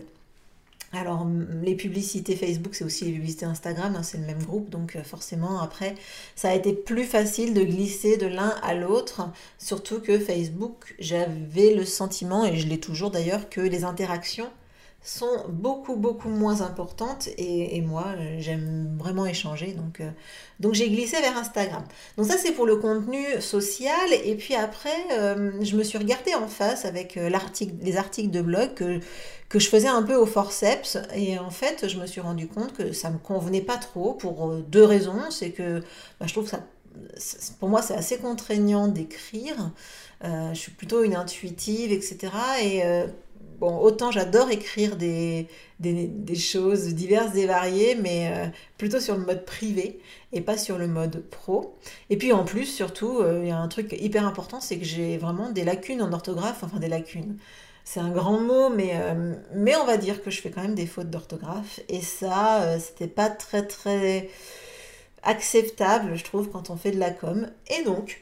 Alors, 0.94 1.28
les 1.64 1.76
publicités 1.76 2.38
Facebook, 2.38 2.74
c'est 2.74 2.86
aussi 2.86 3.06
les 3.06 3.12
publicités 3.12 3.46
Instagram, 3.46 3.96
hein, 3.96 4.04
c'est 4.04 4.18
le 4.18 4.26
même 4.26 4.42
groupe, 4.42 4.70
donc 4.70 4.96
euh, 4.96 5.04
forcément, 5.04 5.60
après, 5.60 5.96
ça 6.36 6.50
a 6.50 6.56
été 6.56 6.72
plus 6.72 7.04
facile 7.04 7.54
de 7.54 7.62
glisser 7.62 8.16
de 8.16 8.26
l'un 8.26 8.56
à 8.62 8.74
l'autre, 8.74 9.30
surtout 9.58 10.00
que 10.00 10.18
Facebook, 10.18 10.96
j'avais 10.98 11.74
le 11.74 11.84
sentiment, 11.84 12.46
et 12.46 12.56
je 12.56 12.68
l'ai 12.68 12.80
toujours 12.80 13.12
d'ailleurs, 13.12 13.50
que 13.50 13.60
les 13.60 13.84
interactions 13.84 14.50
sont 15.10 15.46
beaucoup 15.50 15.96
beaucoup 15.96 16.30
moins 16.30 16.62
importantes 16.62 17.30
et, 17.38 17.82
moi 17.82 18.06
j'aime 18.40 18.98
vraiment 18.98 19.26
échanger 19.26 19.74
donc, 19.74 20.02
euh, 20.02 20.10
donc 20.60 20.74
j'ai 20.74 20.90
glissé 20.90 21.20
vers 21.22 21.38
Instagram. 21.38 21.84
Donc 22.18 22.28
ça 22.28 22.38
c'est 22.38 22.52
pour 22.52 22.66
le 22.66 22.76
contenu 22.76 23.24
social 23.40 24.12
et 24.26 24.36
puis 24.36 24.56
après 24.56 24.98
euh, 25.14 25.52
je 25.62 25.76
me 25.76 25.84
suis 25.84 25.98
regardée 25.98 26.34
en 26.36 26.48
face 26.48 26.86
avec 26.86 27.16
l'article, 27.16 27.76
les 27.82 27.98
articles 27.98 28.32
de 28.32 28.42
blog 28.42 28.74
que 28.74 29.00
que 29.50 29.60
je 29.60 29.70
faisais 29.70 29.88
un 29.88 30.04
peu 30.04 30.16
au 30.16 30.26
forceps. 30.26 30.98
Et 31.16 31.40
en 31.40 31.52
fait, 31.52 31.88
je 31.88 31.98
me 31.98 32.06
suis 32.06 32.22
rendu 32.22 32.48
compte 32.48 32.74
que 32.74 32.92
ça 32.92 33.10
me 33.10 33.18
convenait 33.18 33.62
pas 33.62 33.78
trop 33.78 34.14
pour 34.14 34.50
euh, 34.50 34.66
deux 34.68 34.84
raisons. 34.84 35.30
C'est 35.30 35.52
que 35.52 35.80
bah, 36.20 36.28
je 36.28 36.34
trouve 36.34 36.48
ça, 36.48 36.60
pour 37.60 37.70
moi, 37.70 37.82
c'est 37.82 37.96
assez 37.96 38.18
contraignant 38.18 38.88
d'écrire. 38.88 39.72
Euh, 40.24 40.54
je 40.54 40.60
suis 40.60 40.72
plutôt 40.72 41.04
une 41.04 41.16
intuitive, 41.16 41.92
etc. 41.92 42.34
Et 42.62 42.84
euh, 42.84 43.08
bon, 43.60 43.78
autant 43.78 44.12
j'adore 44.12 44.50
écrire 44.50 44.96
des, 44.96 45.48
choses 46.36 46.94
diverses 46.94 47.36
et 47.36 47.46
variées, 47.46 47.96
mais 47.96 48.52
plutôt 48.78 49.00
sur 49.00 49.16
le 49.16 49.26
mode 49.26 49.46
privé 49.46 50.00
et 50.34 50.42
pas 50.42 50.58
sur 50.58 50.78
le 50.78 50.88
mode 50.88 51.24
pro. 51.30 51.76
Et 52.10 52.18
puis 52.18 52.34
en 52.34 52.44
plus, 52.44 52.66
surtout, 52.66 53.22
il 53.42 53.48
y 53.48 53.52
a 53.52 53.58
un 53.58 53.68
truc 53.68 53.96
hyper 54.00 54.26
important, 54.26 54.60
c'est 54.60 54.78
que 54.78 54.86
j'ai 54.86 55.18
vraiment 55.18 55.52
des 55.52 55.64
lacunes 55.64 56.02
en 56.02 56.12
orthographe, 56.14 56.64
enfin 56.64 56.80
des 56.80 56.90
lacunes 56.90 57.38
c'est 57.88 58.02
un 58.02 58.10
grand 58.12 58.42
mot, 58.42 58.70
mais, 58.70 58.92
euh, 58.96 59.34
mais 59.54 59.78
on 59.78 59.86
va 59.86 59.96
dire 59.96 60.22
que 60.22 60.30
je 60.30 60.42
fais 60.42 60.52
quand 60.52 60.62
même 60.62 60.76
des 60.76 60.86
fautes 60.86 61.10
d'orthographe. 61.10 61.80
Et 61.88 62.02
ça, 62.02 62.64
euh, 62.64 62.80
c'était 62.80 63.08
pas 63.08 63.30
très 63.30 63.66
très 63.66 64.30
acceptable, 65.24 66.18
je 66.18 66.24
trouve, 66.26 66.50
quand 66.50 66.70
on 66.70 66.76
fait 66.76 66.92
de 66.92 67.00
la 67.00 67.12
com. 67.12 67.50
Et 67.70 67.86
donc, 67.86 68.20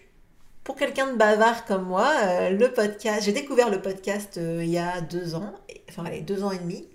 pour 0.66 0.76
quelqu'un 0.76 1.14
de 1.14 1.18
bavard 1.18 1.64
comme 1.64 1.86
moi, 1.86 2.12
euh, 2.24 2.50
le 2.50 2.74
podcast, 2.74 3.24
j'ai 3.24 3.32
découvert 3.32 3.70
le 3.70 3.82
podcast 3.82 4.38
il 4.38 4.70
y 4.70 4.78
a 4.78 5.00
deux 5.00 5.36
ans, 5.36 5.54
enfin 5.90 6.04
allez, 6.04 6.20
deux 6.20 6.44
ans 6.44 6.52
et 6.52 6.58
demi. 6.58 6.90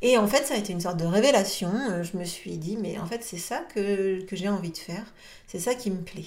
Et 0.00 0.16
en 0.16 0.26
fait, 0.26 0.44
ça 0.44 0.54
a 0.54 0.56
été 0.56 0.72
une 0.72 0.80
sorte 0.80 0.96
de 0.98 1.04
révélation. 1.04 1.70
je 2.02 2.16
me 2.16 2.24
suis 2.24 2.56
dit, 2.56 2.78
mais 2.80 2.98
en 2.98 3.06
fait, 3.06 3.22
c'est 3.22 3.36
ça 3.36 3.58
que, 3.74 4.22
que 4.24 4.36
j'ai 4.36 4.48
envie 4.48 4.70
de 4.70 4.78
faire. 4.78 5.04
C'est 5.46 5.58
ça 5.58 5.74
qui 5.74 5.90
me 5.90 6.02
plaît. 6.02 6.26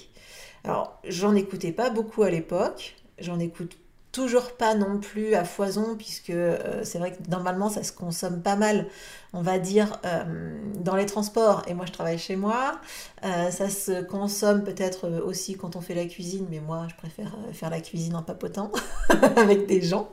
Alors, 0.63 1.00
j'en 1.06 1.36
écoutais 1.36 1.72
pas 1.72 1.89
beaucoup 1.89 2.24
à 2.24 2.29
l'époque. 2.29 2.96
J'en 3.20 3.39
écoute 3.39 3.77
toujours 4.12 4.54
pas 4.54 4.75
non 4.75 5.00
plus 5.00 5.36
à 5.36 5.46
foison, 5.46 5.96
puisque 5.96 6.32
euh, 6.32 6.84
c'est 6.84 6.98
vrai 6.98 7.12
que 7.12 7.30
normalement 7.30 7.70
ça 7.70 7.84
se 7.84 7.92
consomme 7.92 8.42
pas 8.42 8.56
mal, 8.56 8.88
on 9.34 9.42
va 9.42 9.60
dire, 9.60 10.00
euh, 10.06 10.58
dans 10.75 10.96
les 10.96 11.06
transports, 11.06 11.62
et 11.68 11.74
moi 11.74 11.86
je 11.86 11.92
travaille 11.92 12.18
chez 12.18 12.36
moi. 12.36 12.80
Euh, 13.24 13.51
ça 13.51 13.70
se 13.70 14.01
consomme 14.01 14.63
peut-être 14.63 15.10
aussi 15.10 15.56
quand 15.56 15.75
on 15.75 15.82
fait 15.82 15.96
la 15.96 16.06
cuisine, 16.06 16.48
mais 16.50 16.60
moi 16.60 16.88
je 16.89 16.96
préfère 16.96 17.36
faire 17.54 17.70
la 17.70 17.82
cuisine 17.82 18.16
en 18.16 18.24
papotant 18.24 18.72
avec 19.36 19.68
des 19.68 19.82
gens 19.82 20.10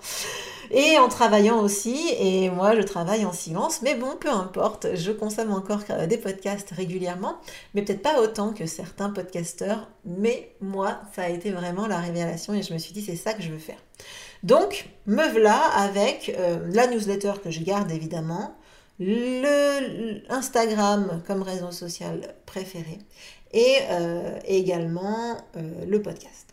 et 0.70 0.98
en 0.98 1.08
travaillant 1.08 1.60
aussi. 1.60 1.98
Et 2.18 2.50
moi, 2.50 2.74
je 2.76 2.82
travaille 2.82 3.24
en 3.24 3.32
silence, 3.32 3.82
mais 3.82 3.94
bon, 3.94 4.16
peu 4.18 4.30
importe, 4.30 4.94
je 4.94 5.12
consomme 5.12 5.52
encore 5.52 5.80
des 6.08 6.18
podcasts 6.18 6.70
régulièrement, 6.70 7.36
mais 7.74 7.82
peut-être 7.82 8.02
pas 8.02 8.20
autant 8.20 8.52
que 8.52 8.66
certains 8.66 9.10
podcasteurs. 9.10 9.88
Mais 10.04 10.52
moi, 10.60 11.00
ça 11.14 11.22
a 11.22 11.28
été 11.28 11.50
vraiment 11.50 11.86
la 11.86 11.98
révélation 11.98 12.54
et 12.54 12.62
je 12.62 12.72
me 12.72 12.78
suis 12.78 12.92
dit, 12.92 13.02
c'est 13.02 13.16
ça 13.16 13.32
que 13.34 13.42
je 13.42 13.50
veux 13.50 13.58
faire. 13.58 13.78
Donc, 14.42 14.88
me 15.06 15.28
voilà 15.30 15.58
avec 15.58 16.34
euh, 16.38 16.58
la 16.72 16.86
newsletter 16.86 17.32
que 17.42 17.50
je 17.50 17.60
garde 17.62 17.90
évidemment, 17.90 18.56
le 18.98 20.22
Instagram 20.30 21.22
comme 21.26 21.42
réseau 21.42 21.70
social 21.70 22.34
préféré 22.46 22.98
et 23.52 23.78
euh, 23.90 24.38
également 24.46 25.36
euh, 25.56 25.84
le 25.86 26.00
podcast. 26.00 26.45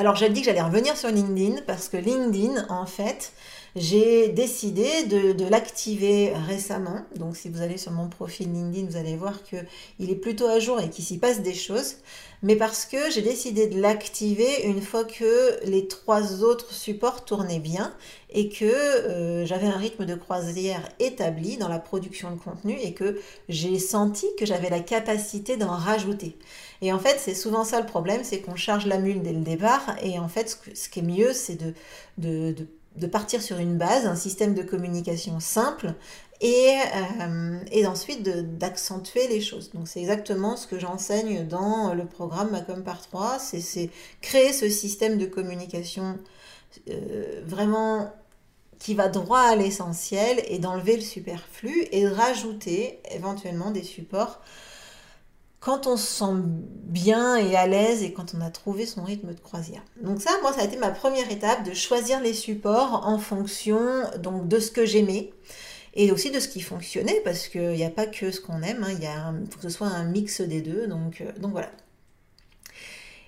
Alors 0.00 0.16
j'ai 0.16 0.30
dit 0.30 0.40
que 0.40 0.46
j'allais 0.46 0.62
revenir 0.62 0.96
sur 0.96 1.10
LinkedIn 1.10 1.60
parce 1.66 1.90
que 1.90 1.98
LinkedIn, 1.98 2.64
en 2.70 2.86
fait, 2.86 3.34
j'ai 3.76 4.28
décidé 4.28 5.04
de, 5.04 5.46
l'activer 5.50 6.32
récemment. 6.46 7.02
Donc 7.16 7.36
si 7.36 7.50
vous 7.50 7.60
allez 7.60 7.76
sur 7.76 7.92
mon 7.92 8.08
profil 8.08 8.50
LinkedIn, 8.50 8.86
vous 8.88 8.96
allez 8.96 9.14
voir 9.14 9.42
qu'il 9.42 10.10
est 10.10 10.14
plutôt 10.14 10.46
à 10.46 10.58
jour 10.58 10.80
et 10.80 10.88
qu'il 10.88 11.04
s'y 11.04 11.18
passe 11.18 11.42
des 11.42 11.52
choses. 11.52 11.96
Mais 12.42 12.56
parce 12.56 12.86
que 12.86 13.10
j'ai 13.10 13.20
décidé 13.20 13.66
de 13.66 13.78
l'activer 13.78 14.62
une 14.64 14.80
fois 14.80 15.04
que 15.04 15.62
les 15.66 15.86
trois 15.86 16.42
autres 16.42 16.72
supports 16.72 17.26
tournaient 17.26 17.58
bien 17.58 17.92
et 18.30 18.48
que 18.48 18.64
euh, 18.64 19.44
j'avais 19.44 19.66
un 19.66 19.76
rythme 19.76 20.06
de 20.06 20.14
croisière 20.14 20.80
établi 20.98 21.58
dans 21.58 21.68
la 21.68 21.78
production 21.78 22.30
de 22.30 22.40
contenu 22.40 22.78
et 22.80 22.94
que 22.94 23.20
j'ai 23.50 23.78
senti 23.78 24.26
que 24.38 24.46
j'avais 24.46 24.70
la 24.70 24.80
capacité 24.80 25.58
d'en 25.58 25.76
rajouter. 25.76 26.38
Et 26.82 26.92
en 26.92 26.98
fait, 26.98 27.18
c'est 27.18 27.34
souvent 27.34 27.64
ça 27.64 27.80
le 27.80 27.86
problème, 27.86 28.24
c'est 28.24 28.40
qu'on 28.40 28.56
charge 28.56 28.86
la 28.86 28.98
mule 28.98 29.22
dès 29.22 29.32
le 29.32 29.42
départ 29.42 29.96
et 30.02 30.18
en 30.18 30.28
fait, 30.28 30.58
ce, 30.74 30.88
qui 30.88 31.00
est 31.00 31.02
mieux, 31.02 31.32
c'est 31.32 31.56
de, 31.56 31.74
de, 32.18 32.54
de 32.96 33.06
partir 33.06 33.42
sur 33.42 33.58
une 33.58 33.76
base, 33.76 34.06
un 34.06 34.16
système 34.16 34.54
de 34.54 34.62
communication 34.62 35.40
simple 35.40 35.94
et, 36.40 36.78
euh, 37.20 37.58
et 37.70 37.86
ensuite 37.86 38.22
d'accentuer 38.58 39.28
les 39.28 39.40
choses. 39.40 39.70
Donc 39.72 39.88
c'est 39.88 40.00
exactement 40.00 40.56
ce 40.56 40.66
que 40.66 40.78
j'enseigne 40.78 41.46
dans 41.46 41.94
le 41.94 42.06
programme 42.06 42.50
Macom 42.50 42.82
par 42.82 43.02
3, 43.02 43.38
c'est 43.38 43.90
créer 44.22 44.52
ce 44.52 44.68
système 44.68 45.18
de 45.18 45.26
communication 45.26 46.18
euh, 46.88 47.42
vraiment 47.44 48.12
qui 48.78 48.94
va 48.94 49.08
droit 49.08 49.40
à 49.40 49.56
l'essentiel 49.56 50.42
et 50.48 50.58
d'enlever 50.58 50.96
le 50.96 51.02
superflu 51.02 51.86
et 51.92 52.04
de 52.04 52.08
rajouter 52.08 53.00
éventuellement 53.10 53.70
des 53.70 53.82
supports 53.82 54.40
quand 55.60 55.86
on 55.86 55.96
se 55.96 56.06
sent 56.06 56.42
bien 56.86 57.36
et 57.36 57.54
à 57.54 57.66
l'aise 57.66 58.02
et 58.02 58.12
quand 58.12 58.34
on 58.34 58.40
a 58.40 58.50
trouvé 58.50 58.86
son 58.86 59.04
rythme 59.04 59.34
de 59.34 59.40
croisière. 59.40 59.82
Donc 60.02 60.20
ça, 60.22 60.30
moi, 60.40 60.52
ça 60.52 60.62
a 60.62 60.64
été 60.64 60.78
ma 60.78 60.90
première 60.90 61.30
étape 61.30 61.64
de 61.64 61.74
choisir 61.74 62.20
les 62.20 62.32
supports 62.32 63.06
en 63.06 63.18
fonction 63.18 63.80
donc, 64.18 64.48
de 64.48 64.58
ce 64.58 64.70
que 64.70 64.86
j'aimais 64.86 65.30
et 65.94 66.12
aussi 66.12 66.30
de 66.30 66.40
ce 66.40 66.48
qui 66.48 66.62
fonctionnait 66.62 67.20
parce 67.24 67.48
qu'il 67.48 67.72
n'y 67.72 67.84
a 67.84 67.90
pas 67.90 68.06
que 68.06 68.30
ce 68.30 68.40
qu'on 68.40 68.62
aime, 68.62 68.84
hein. 68.84 69.34
il 69.42 69.50
faut 69.50 69.56
que 69.56 69.62
ce 69.62 69.68
soit 69.68 69.88
un 69.88 70.04
mix 70.04 70.40
des 70.40 70.62
deux. 70.62 70.86
Donc, 70.86 71.20
euh, 71.20 71.30
donc 71.38 71.52
voilà. 71.52 71.70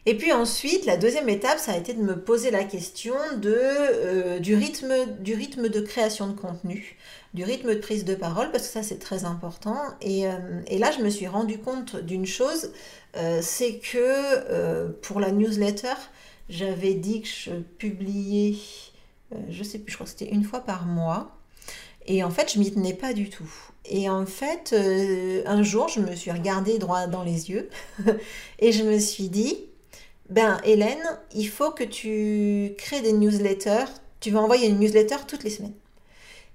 Et 0.04 0.16
puis 0.16 0.32
ensuite, 0.32 0.84
la 0.84 0.96
deuxième 0.96 1.28
étape, 1.28 1.58
ça 1.60 1.72
a 1.72 1.76
été 1.76 1.94
de 1.94 2.02
me 2.02 2.18
poser 2.18 2.50
la 2.50 2.64
question 2.64 3.14
de, 3.36 3.54
euh, 3.56 4.38
du, 4.40 4.56
rythme, 4.56 4.92
du 5.20 5.34
rythme 5.34 5.68
de 5.68 5.80
création 5.80 6.26
de 6.26 6.32
contenu, 6.32 6.96
du 7.34 7.44
rythme 7.44 7.72
de 7.72 7.78
prise 7.78 8.04
de 8.04 8.16
parole, 8.16 8.50
parce 8.50 8.66
que 8.66 8.72
ça 8.72 8.82
c'est 8.82 8.98
très 8.98 9.24
important. 9.24 9.78
Et, 10.00 10.26
euh, 10.26 10.32
là, 10.72 10.90
je 10.90 11.04
me 11.04 11.08
suis 11.08 11.28
rendu 11.28 11.58
compte 11.58 11.94
d'une 11.94 12.26
chose, 12.26 12.72
euh, 13.16 13.38
c'est 13.42 13.78
que 13.78 14.90
pour 15.02 15.20
la 15.20 15.30
newsletter, 15.30 15.94
j'avais 16.48 16.94
dit 16.94 17.22
que 17.22 17.28
je 17.28 17.52
publiais, 17.78 18.56
je 19.50 19.62
sais 19.62 19.78
plus, 19.78 19.92
je 19.92 19.96
crois 19.96 20.06
que 20.06 20.10
c'était 20.10 20.32
une 20.32 20.44
fois 20.44 20.60
par 20.60 20.84
mois. 20.84 21.38
Et 22.06 22.24
en 22.24 22.30
fait, 22.30 22.52
je 22.52 22.58
m'y 22.58 22.72
tenais 22.72 22.94
pas 22.94 23.12
du 23.12 23.30
tout. 23.30 23.48
Et 23.84 24.10
en 24.10 24.26
fait, 24.26 24.74
un 25.46 25.62
jour, 25.62 25.86
je 25.86 26.00
me 26.00 26.16
suis 26.16 26.32
regardée 26.32 26.78
droit 26.78 27.06
dans 27.06 27.22
les 27.22 27.50
yeux 27.50 27.70
et 28.58 28.72
je 28.72 28.82
me 28.82 28.98
suis 28.98 29.28
dit, 29.28 29.66
ben 30.32 30.58
Hélène, 30.64 31.18
il 31.34 31.46
faut 31.46 31.72
que 31.72 31.84
tu 31.84 32.72
crées 32.78 33.02
des 33.02 33.12
newsletters. 33.12 33.84
Tu 34.20 34.30
vas 34.30 34.40
envoyer 34.40 34.66
une 34.66 34.78
newsletter 34.78 35.16
toutes 35.28 35.44
les 35.44 35.50
semaines. 35.50 35.74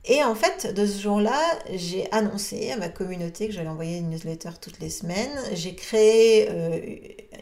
Et 0.10 0.24
en 0.24 0.36
fait, 0.36 0.74
de 0.74 0.86
ce 0.86 1.02
jour-là, 1.02 1.40
j'ai 1.74 2.12
annoncé 2.12 2.72
à 2.72 2.78
ma 2.78 2.90
communauté 2.90 3.48
que 3.48 3.54
j'allais 3.54 3.70
envoyer 3.70 3.98
une 3.98 4.10
newsletter 4.10 4.52
toutes 4.60 4.80
les 4.80 4.90
semaines. 4.90 5.38
J'ai 5.54 5.76
créé 5.76 6.48
euh, 6.50 6.80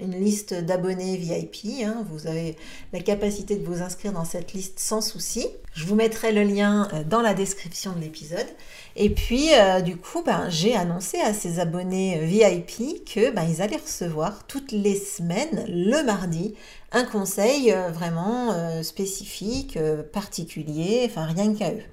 une 0.01 0.19
liste 0.19 0.53
d'abonnés 0.53 1.15
VIP. 1.15 1.83
Hein. 1.85 2.05
Vous 2.09 2.27
avez 2.27 2.57
la 2.91 2.99
capacité 2.99 3.55
de 3.55 3.65
vous 3.65 3.81
inscrire 3.81 4.11
dans 4.11 4.25
cette 4.25 4.51
liste 4.53 4.79
sans 4.79 5.01
souci. 5.01 5.47
Je 5.73 5.85
vous 5.85 5.95
mettrai 5.95 6.33
le 6.33 6.43
lien 6.43 6.89
euh, 6.93 7.03
dans 7.03 7.21
la 7.21 7.33
description 7.33 7.93
de 7.93 8.01
l'épisode. 8.01 8.47
Et 8.95 9.09
puis, 9.09 9.49
euh, 9.53 9.81
du 9.81 9.97
coup, 9.97 10.23
ben, 10.23 10.49
j'ai 10.49 10.75
annoncé 10.75 11.19
à 11.19 11.33
ces 11.33 11.59
abonnés 11.59 12.19
VIP 12.23 13.03
que 13.05 13.31
ben, 13.31 13.45
allaient 13.59 13.77
recevoir 13.77 14.45
toutes 14.47 14.71
les 14.71 14.95
semaines, 14.95 15.65
le 15.67 16.03
mardi, 16.03 16.55
un 16.91 17.03
conseil 17.03 17.75
vraiment 17.93 18.53
spécifique, 18.83 19.77
particulier, 20.13 21.03
enfin 21.09 21.25
rien 21.25 21.53
qu'à 21.53 21.71
eux. 21.71 21.83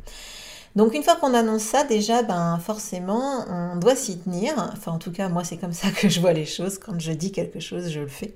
Donc 0.74 0.94
une 0.94 1.02
fois 1.02 1.16
qu'on 1.16 1.34
annonce 1.34 1.62
ça, 1.62 1.84
déjà, 1.84 2.22
ben 2.22 2.58
forcément, 2.58 3.44
on 3.48 3.76
doit 3.76 3.94
s'y 3.94 4.18
tenir. 4.18 4.54
Enfin, 4.72 4.92
en 4.92 4.98
tout 4.98 5.12
cas, 5.12 5.28
moi, 5.28 5.44
c'est 5.44 5.58
comme 5.58 5.72
ça 5.72 5.90
que 5.90 6.08
je 6.08 6.20
vois 6.20 6.32
les 6.32 6.46
choses. 6.46 6.78
Quand 6.78 6.98
je 6.98 7.12
dis 7.12 7.30
quelque 7.30 7.60
chose, 7.60 7.90
je 7.90 8.00
le 8.00 8.08
fais. 8.08 8.34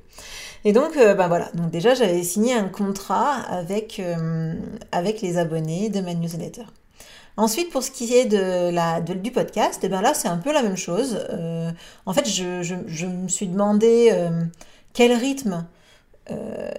Et 0.65 0.73
donc, 0.73 0.97
euh, 0.97 1.15
ben 1.15 1.29
voilà. 1.29 1.51
Donc 1.55 1.71
déjà, 1.71 1.95
j'avais 1.95 2.23
signé 2.23 2.53
un 2.53 2.69
contrat 2.69 3.37
avec, 3.49 4.01
euh, 4.01 4.53
avec 4.93 5.23
les 5.23 5.39
abonnés 5.39 5.89
de 5.89 6.01
ma 6.01 6.13
newsletter. 6.13 6.65
Ensuite, 7.37 7.71
pour 7.71 7.83
ce 7.83 7.91
qui 7.91 8.15
est 8.15 8.25
de 8.25 8.71
la, 8.71 9.01
du 9.01 9.31
podcast, 9.31 9.81
eh 9.83 9.89
ben 9.89 10.01
là, 10.01 10.15
c'est 10.15 10.29
un 10.29 10.39
peu 10.39 10.53
la 10.53 10.63
même 10.63 10.77
chose. 10.77 11.19
Euh, 11.31 11.71
en 12.07 12.13
fait, 12.15 12.27
je, 12.27 12.63
je, 12.63 13.07
me 13.07 13.29
suis 13.29 13.47
demandé 13.47 14.11
quel 14.95 15.13
rythme 15.13 15.67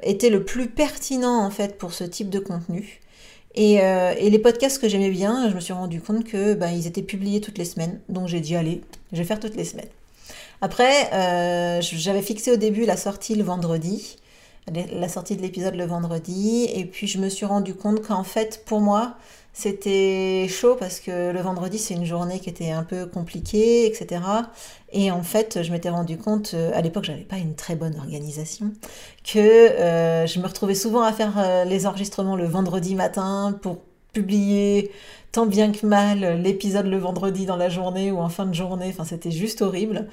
était 0.01 0.29
le 0.29 0.43
plus 0.43 0.67
pertinent 0.67 1.45
en 1.45 1.51
fait 1.51 1.77
pour 1.77 1.93
ce 1.93 2.03
type 2.03 2.29
de 2.29 2.39
contenu. 2.39 3.01
Euh, 3.57 4.13
et, 4.17 4.29
les 4.29 4.39
podcasts 4.39 4.79
que 4.79 4.87
j'aimais 4.87 5.09
bien, 5.09 5.49
je 5.49 5.55
me 5.55 5.59
suis 5.59 5.73
rendu 5.73 5.99
compte 5.99 6.23
que 6.25 6.53
ben, 6.53 6.69
ils 6.69 6.85
étaient 6.85 7.01
publiés 7.01 7.41
toutes 7.41 7.57
les 7.57 7.65
semaines. 7.65 7.99
Donc 8.07 8.27
j'ai 8.27 8.39
dit 8.39 8.55
allez, 8.55 8.81
je 9.11 9.17
vais 9.17 9.23
faire 9.23 9.39
toutes 9.39 9.55
les 9.55 9.65
semaines. 9.65 9.89
Après, 10.61 11.11
euh, 11.13 11.81
j'avais 11.81 12.21
fixé 12.21 12.51
au 12.51 12.55
début 12.55 12.85
la 12.85 12.97
sortie 12.97 13.35
le 13.35 13.43
vendredi, 13.43 14.17
la 14.71 15.07
sortie 15.07 15.35
de 15.35 15.41
l'épisode 15.41 15.75
le 15.75 15.85
vendredi, 15.85 16.67
et 16.73 16.85
puis 16.85 17.07
je 17.07 17.19
me 17.19 17.29
suis 17.29 17.45
rendu 17.45 17.73
compte 17.73 18.05
qu'en 18.05 18.23
fait, 18.23 18.63
pour 18.65 18.81
moi, 18.81 19.15
c'était 19.57 20.47
chaud 20.47 20.75
parce 20.75 20.99
que 20.99 21.31
le 21.31 21.41
vendredi, 21.41 21.79
c'est 21.79 21.95
une 21.95 22.05
journée 22.05 22.39
qui 22.39 22.47
était 22.47 22.69
un 22.69 22.83
peu 22.83 23.07
compliquée, 23.07 23.87
etc. 23.87 24.21
Et 24.91 25.09
en 25.09 25.23
fait, 25.23 25.63
je 25.63 25.71
m'étais 25.71 25.89
rendu 25.89 26.19
compte, 26.19 26.51
euh, 26.53 26.69
à 26.75 26.81
l'époque, 26.81 27.05
j'avais 27.05 27.23
pas 27.23 27.37
une 27.37 27.55
très 27.55 27.75
bonne 27.75 27.97
organisation, 27.97 28.71
que 29.23 29.39
euh, 29.39 30.27
je 30.27 30.39
me 30.39 30.45
retrouvais 30.45 30.75
souvent 30.75 31.01
à 31.01 31.11
faire 31.11 31.39
euh, 31.39 31.63
les 31.63 31.87
enregistrements 31.87 32.35
le 32.35 32.45
vendredi 32.45 32.93
matin 32.93 33.57
pour 33.63 33.79
publier 34.13 34.91
tant 35.31 35.47
bien 35.47 35.71
que 35.71 35.87
mal 35.87 36.39
l'épisode 36.39 36.85
le 36.85 36.99
vendredi 36.99 37.47
dans 37.47 37.57
la 37.57 37.69
journée 37.69 38.11
ou 38.11 38.19
en 38.19 38.29
fin 38.29 38.45
de 38.45 38.53
journée. 38.53 38.89
Enfin, 38.89 39.05
c'était 39.05 39.31
juste 39.31 39.63
horrible. 39.63 40.07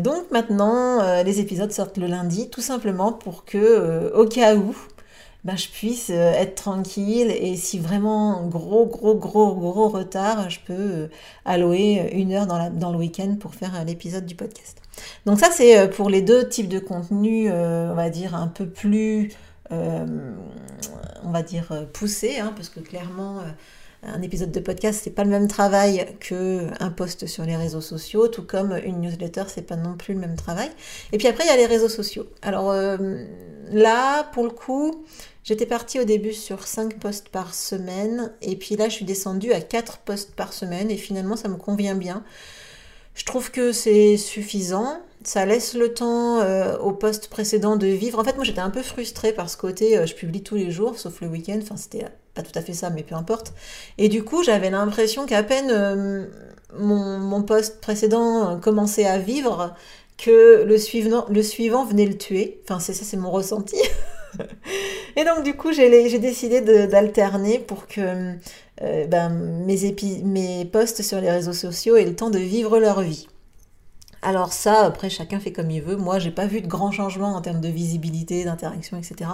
donc 0.00 0.30
maintenant, 0.30 1.22
les 1.22 1.40
épisodes 1.40 1.72
sortent 1.72 1.98
le 1.98 2.06
lundi, 2.06 2.48
tout 2.50 2.60
simplement 2.60 3.12
pour 3.12 3.44
que, 3.44 4.12
au 4.14 4.26
cas 4.26 4.54
où, 4.54 4.74
ben, 5.46 5.56
je 5.56 5.68
puisse 5.68 6.10
euh, 6.10 6.32
être 6.32 6.56
tranquille 6.56 7.30
et 7.30 7.54
si 7.54 7.78
vraiment 7.78 8.44
gros, 8.48 8.84
gros, 8.84 9.14
gros, 9.14 9.54
gros 9.54 9.88
retard, 9.88 10.50
je 10.50 10.58
peux 10.58 10.72
euh, 10.72 11.08
allouer 11.44 12.10
une 12.14 12.32
heure 12.32 12.48
dans, 12.48 12.58
la, 12.58 12.68
dans 12.68 12.90
le 12.90 12.98
week-end 12.98 13.36
pour 13.38 13.54
faire 13.54 13.76
euh, 13.76 13.84
l'épisode 13.84 14.26
du 14.26 14.34
podcast. 14.34 14.82
Donc 15.24 15.38
ça, 15.38 15.50
c'est 15.52 15.88
pour 15.90 16.10
les 16.10 16.20
deux 16.20 16.48
types 16.48 16.68
de 16.68 16.80
contenus, 16.80 17.48
on 17.52 17.94
va 17.94 18.10
dire, 18.10 18.34
un 18.34 18.48
peu 18.48 18.66
plus, 18.66 19.30
on 19.70 21.30
va 21.30 21.42
dire, 21.42 21.86
poussés, 21.92 22.38
hein, 22.38 22.52
parce 22.56 22.70
que 22.70 22.80
clairement 22.80 23.42
un 24.02 24.22
épisode 24.22 24.50
de 24.50 24.60
podcast, 24.60 25.02
c'est 25.04 25.10
pas 25.10 25.24
le 25.24 25.28
même 25.28 25.48
travail 25.48 26.06
que 26.18 26.68
un 26.80 26.88
post 26.88 27.26
sur 27.26 27.44
les 27.44 27.56
réseaux 27.56 27.82
sociaux, 27.82 28.28
tout 28.28 28.42
comme 28.42 28.74
une 28.84 29.02
newsletter, 29.02 29.44
c'est 29.48 29.66
pas 29.66 29.76
non 29.76 29.96
plus 29.98 30.14
le 30.14 30.20
même 30.20 30.36
travail. 30.36 30.70
Et 31.12 31.18
puis 31.18 31.28
après, 31.28 31.44
il 31.44 31.48
y 31.48 31.52
a 31.52 31.56
les 31.58 31.66
réseaux 31.66 31.90
sociaux. 31.90 32.26
Alors 32.40 32.72
là, 33.70 34.24
pour 34.32 34.44
le 34.44 34.50
coup, 34.50 35.04
J'étais 35.46 35.64
partie 35.64 36.00
au 36.00 36.04
début 36.04 36.32
sur 36.32 36.66
5 36.66 36.98
posts 36.98 37.28
par 37.28 37.54
semaine 37.54 38.32
et 38.42 38.56
puis 38.56 38.74
là 38.74 38.88
je 38.88 38.94
suis 38.94 39.04
descendue 39.04 39.52
à 39.52 39.60
4 39.60 39.98
posts 39.98 40.34
par 40.34 40.52
semaine 40.52 40.90
et 40.90 40.96
finalement 40.96 41.36
ça 41.36 41.46
me 41.46 41.54
convient 41.54 41.94
bien. 41.94 42.24
Je 43.14 43.24
trouve 43.24 43.52
que 43.52 43.70
c'est 43.70 44.16
suffisant. 44.16 45.00
Ça 45.22 45.46
laisse 45.46 45.74
le 45.74 45.94
temps 45.94 46.40
euh, 46.40 46.76
au 46.78 46.90
poste 46.90 47.28
précédent 47.28 47.76
de 47.76 47.86
vivre. 47.86 48.18
En 48.18 48.24
fait, 48.24 48.34
moi 48.34 48.42
j'étais 48.42 48.60
un 48.60 48.70
peu 48.70 48.82
frustrée 48.82 49.32
par 49.32 49.48
ce 49.48 49.56
côté, 49.56 49.96
euh, 49.96 50.04
je 50.04 50.16
publie 50.16 50.42
tous 50.42 50.56
les 50.56 50.72
jours, 50.72 50.98
sauf 50.98 51.20
le 51.20 51.28
week-end. 51.28 51.60
Enfin, 51.62 51.76
c'était 51.76 52.06
pas 52.34 52.42
tout 52.42 52.58
à 52.58 52.60
fait 52.60 52.74
ça, 52.74 52.90
mais 52.90 53.04
peu 53.04 53.14
importe. 53.14 53.52
Et 53.98 54.08
du 54.08 54.24
coup, 54.24 54.42
j'avais 54.42 54.70
l'impression 54.70 55.26
qu'à 55.26 55.44
peine 55.44 55.70
euh, 55.70 56.26
mon, 56.76 57.20
mon 57.20 57.42
poste 57.44 57.80
précédent 57.80 58.58
commençait 58.60 59.06
à 59.06 59.18
vivre, 59.18 59.76
que 60.18 60.64
le 60.64 60.76
suivant, 60.76 61.24
le 61.28 61.42
suivant 61.44 61.84
venait 61.84 62.06
le 62.06 62.18
tuer. 62.18 62.60
Enfin, 62.64 62.80
c'est 62.80 62.94
ça, 62.94 63.04
c'est 63.04 63.16
mon 63.16 63.30
ressenti. 63.30 63.76
Et 65.16 65.24
donc 65.24 65.44
du 65.44 65.54
coup, 65.54 65.72
j'ai 65.72 66.18
décidé 66.18 66.60
d'alterner 66.60 67.58
pour 67.58 67.86
que 67.86 68.34
euh, 68.82 69.06
ben, 69.06 69.30
mes, 69.30 69.94
mes 70.24 70.64
posts 70.66 71.02
sur 71.02 71.20
les 71.20 71.30
réseaux 71.30 71.52
sociaux 71.52 71.96
aient 71.96 72.04
le 72.04 72.14
temps 72.14 72.30
de 72.30 72.38
vivre 72.38 72.78
leur 72.78 73.00
vie. 73.00 73.28
Alors 74.22 74.52
ça, 74.52 74.84
après, 74.84 75.08
chacun 75.08 75.38
fait 75.38 75.52
comme 75.52 75.70
il 75.70 75.82
veut. 75.82 75.96
Moi, 75.96 76.18
j'ai 76.18 76.30
pas 76.30 76.46
vu 76.46 76.60
de 76.60 76.66
grands 76.66 76.90
changements 76.90 77.34
en 77.34 77.40
termes 77.40 77.60
de 77.60 77.68
visibilité, 77.68 78.44
d'interaction, 78.44 78.98
etc. 78.98 79.30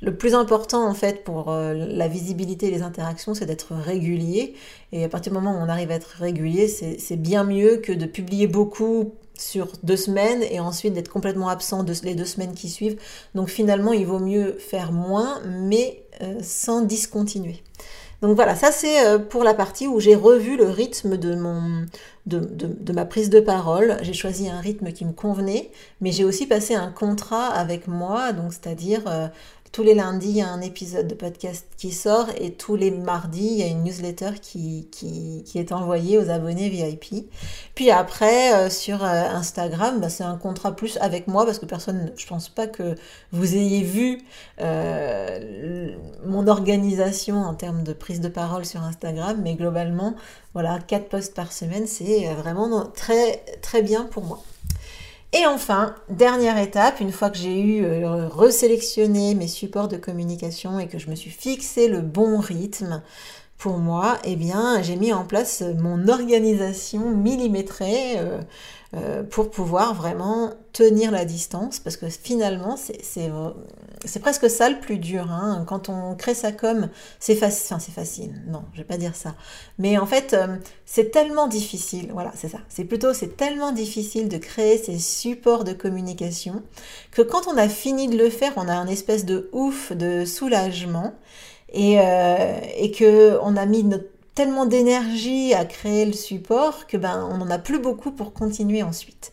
Le 0.00 0.16
plus 0.16 0.34
important 0.34 0.88
en 0.88 0.94
fait 0.94 1.24
pour 1.24 1.50
euh, 1.50 1.74
la 1.74 2.06
visibilité 2.06 2.68
et 2.68 2.70
les 2.70 2.82
interactions, 2.82 3.34
c'est 3.34 3.46
d'être 3.46 3.74
régulier. 3.74 4.54
Et 4.92 5.04
à 5.04 5.08
partir 5.08 5.32
du 5.32 5.38
moment 5.38 5.58
où 5.58 5.60
on 5.60 5.68
arrive 5.68 5.90
à 5.90 5.94
être 5.94 6.16
régulier, 6.18 6.68
c'est 6.68 7.16
bien 7.16 7.44
mieux 7.44 7.78
que 7.78 7.92
de 7.92 8.06
publier 8.06 8.46
beaucoup 8.46 9.14
sur 9.38 9.68
deux 9.82 9.96
semaines 9.96 10.42
et 10.42 10.60
ensuite 10.60 10.92
d'être 10.92 11.08
complètement 11.08 11.48
absent 11.48 11.82
de 11.82 11.94
les 12.02 12.14
deux 12.14 12.24
semaines 12.24 12.54
qui 12.54 12.68
suivent. 12.68 12.98
Donc 13.34 13.48
finalement, 13.48 13.92
il 13.92 14.06
vaut 14.06 14.18
mieux 14.18 14.58
faire 14.58 14.92
moins, 14.92 15.40
mais 15.46 16.04
euh, 16.22 16.38
sans 16.42 16.82
discontinuer. 16.82 17.62
Donc 18.20 18.34
voilà, 18.34 18.56
ça 18.56 18.72
c'est 18.72 19.06
euh, 19.06 19.18
pour 19.18 19.44
la 19.44 19.54
partie 19.54 19.86
où 19.86 20.00
j'ai 20.00 20.16
revu 20.16 20.56
le 20.56 20.68
rythme 20.68 21.16
de, 21.16 21.36
mon, 21.36 21.86
de, 22.26 22.92
ma 22.92 23.04
prise 23.04 23.30
de 23.30 23.38
parole. 23.38 23.96
J'ai 24.02 24.12
choisi 24.12 24.48
un 24.48 24.58
rythme 24.58 24.90
qui 24.90 25.04
me 25.04 25.12
convenait, 25.12 25.70
mais 26.00 26.10
j'ai 26.10 26.24
aussi 26.24 26.46
passé 26.46 26.74
un 26.74 26.90
contrat 26.90 27.46
avec 27.46 27.86
moi, 27.86 28.32
donc 28.32 28.52
c'est-à-dire 28.52 29.02
euh, 29.06 29.28
tous 29.72 29.82
les 29.82 29.94
lundis, 29.94 30.28
il 30.28 30.36
y 30.36 30.42
a 30.42 30.48
un 30.48 30.60
épisode 30.60 31.06
de 31.06 31.14
podcast 31.14 31.66
qui 31.76 31.92
sort 31.92 32.28
et 32.40 32.52
tous 32.52 32.76
les 32.76 32.90
mardis, 32.90 33.46
il 33.46 33.58
y 33.58 33.62
a 33.62 33.66
une 33.66 33.84
newsletter 33.84 34.30
qui, 34.40 34.88
est 35.54 35.72
envoyée 35.72 36.18
aux 36.18 36.30
abonnés 36.30 36.68
VIP. 36.68 37.30
Puis 37.74 37.90
après, 37.90 38.54
euh, 38.54 38.70
sur 38.70 39.04
euh, 39.04 39.06
Instagram, 39.06 40.00
bah, 40.00 40.08
c'est 40.08 40.24
un 40.24 40.36
contrat 40.36 40.74
plus 40.74 40.96
avec 40.98 41.28
moi 41.28 41.44
parce 41.44 41.58
que 41.58 41.66
personne, 41.66 42.12
je 42.16 42.26
pense 42.26 42.48
pas 42.48 42.66
que 42.66 42.94
vous 43.32 43.56
ayez 43.56 43.82
vu 43.82 44.20
euh, 44.60 45.94
mon 46.24 46.46
organisation 46.46 47.42
en 47.42 47.54
termes 47.54 47.82
de 47.82 47.92
prise 47.92 48.20
de 48.20 48.28
parole 48.28 48.64
sur 48.64 48.82
Instagram, 48.82 49.40
mais 49.42 49.54
globalement, 49.54 50.14
voilà, 50.54 50.78
4 50.78 51.08
posts 51.08 51.34
par 51.34 51.52
semaine, 51.52 51.86
c'est 51.86 52.32
vraiment 52.34 52.84
très 52.94 53.82
bien 53.82 54.04
pour 54.04 54.24
moi. 54.24 54.42
Et 55.34 55.44
enfin, 55.46 55.94
dernière 56.08 56.56
étape, 56.58 57.00
une 57.00 57.12
fois 57.12 57.28
que 57.28 57.36
j'ai 57.36 57.60
eu 57.60 57.84
euh, 57.84 58.28
resélectionné 58.28 59.34
mes 59.34 59.46
supports 59.46 59.88
de 59.88 59.98
communication 59.98 60.78
et 60.78 60.88
que 60.88 60.98
je 60.98 61.10
me 61.10 61.14
suis 61.14 61.30
fixé 61.30 61.86
le 61.88 62.00
bon 62.00 62.40
rythme 62.40 63.02
pour 63.58 63.76
moi, 63.78 64.18
eh 64.24 64.36
bien, 64.36 64.80
j'ai 64.82 64.96
mis 64.96 65.12
en 65.12 65.24
place 65.24 65.62
mon 65.78 66.08
organisation 66.08 67.10
millimétrée. 67.10 68.18
Euh, 68.18 68.40
euh, 68.94 69.22
pour 69.22 69.50
pouvoir 69.50 69.92
vraiment 69.92 70.50
tenir 70.72 71.10
la 71.10 71.26
distance, 71.26 71.78
parce 71.78 71.98
que 71.98 72.08
finalement, 72.08 72.76
c'est 72.76 74.18
presque 74.20 74.48
ça 74.48 74.70
le 74.70 74.80
plus 74.80 74.96
dur. 74.96 75.30
Hein. 75.30 75.64
Quand 75.66 75.90
on 75.90 76.14
crée 76.14 76.32
sa 76.32 76.52
com, 76.52 76.88
c'est 77.20 77.34
facile, 77.34 77.66
enfin 77.66 77.78
c'est 77.78 77.92
facile, 77.92 78.42
non, 78.46 78.62
je 78.72 78.78
vais 78.78 78.86
pas 78.86 78.96
dire 78.96 79.14
ça. 79.14 79.34
Mais 79.78 79.98
en 79.98 80.06
fait, 80.06 80.32
euh, 80.32 80.56
c'est 80.86 81.10
tellement 81.10 81.48
difficile, 81.48 82.08
voilà, 82.14 82.32
c'est 82.34 82.48
ça. 82.48 82.60
C'est 82.70 82.84
plutôt, 82.84 83.12
c'est 83.12 83.36
tellement 83.36 83.72
difficile 83.72 84.30
de 84.30 84.38
créer 84.38 84.78
ces 84.78 84.98
supports 84.98 85.64
de 85.64 85.74
communication 85.74 86.62
que 87.10 87.20
quand 87.20 87.46
on 87.46 87.58
a 87.58 87.68
fini 87.68 88.08
de 88.08 88.16
le 88.16 88.30
faire, 88.30 88.54
on 88.56 88.68
a 88.68 88.74
un 88.74 88.86
espèce 88.86 89.26
de 89.26 89.50
ouf, 89.52 89.92
de 89.92 90.24
soulagement. 90.24 91.12
Et, 91.70 92.00
euh, 92.00 92.58
et 92.78 92.90
que 92.90 93.38
on 93.42 93.54
a 93.54 93.66
mis 93.66 93.84
notre 93.84 94.08
tellement 94.38 94.66
d'énergie 94.66 95.52
à 95.52 95.64
créer 95.64 96.06
le 96.06 96.12
support 96.12 96.86
que 96.86 96.96
ben 96.96 97.28
on 97.28 97.38
n'en 97.38 97.50
a 97.50 97.58
plus 97.58 97.80
beaucoup 97.80 98.12
pour 98.12 98.32
continuer 98.32 98.84
ensuite. 98.84 99.32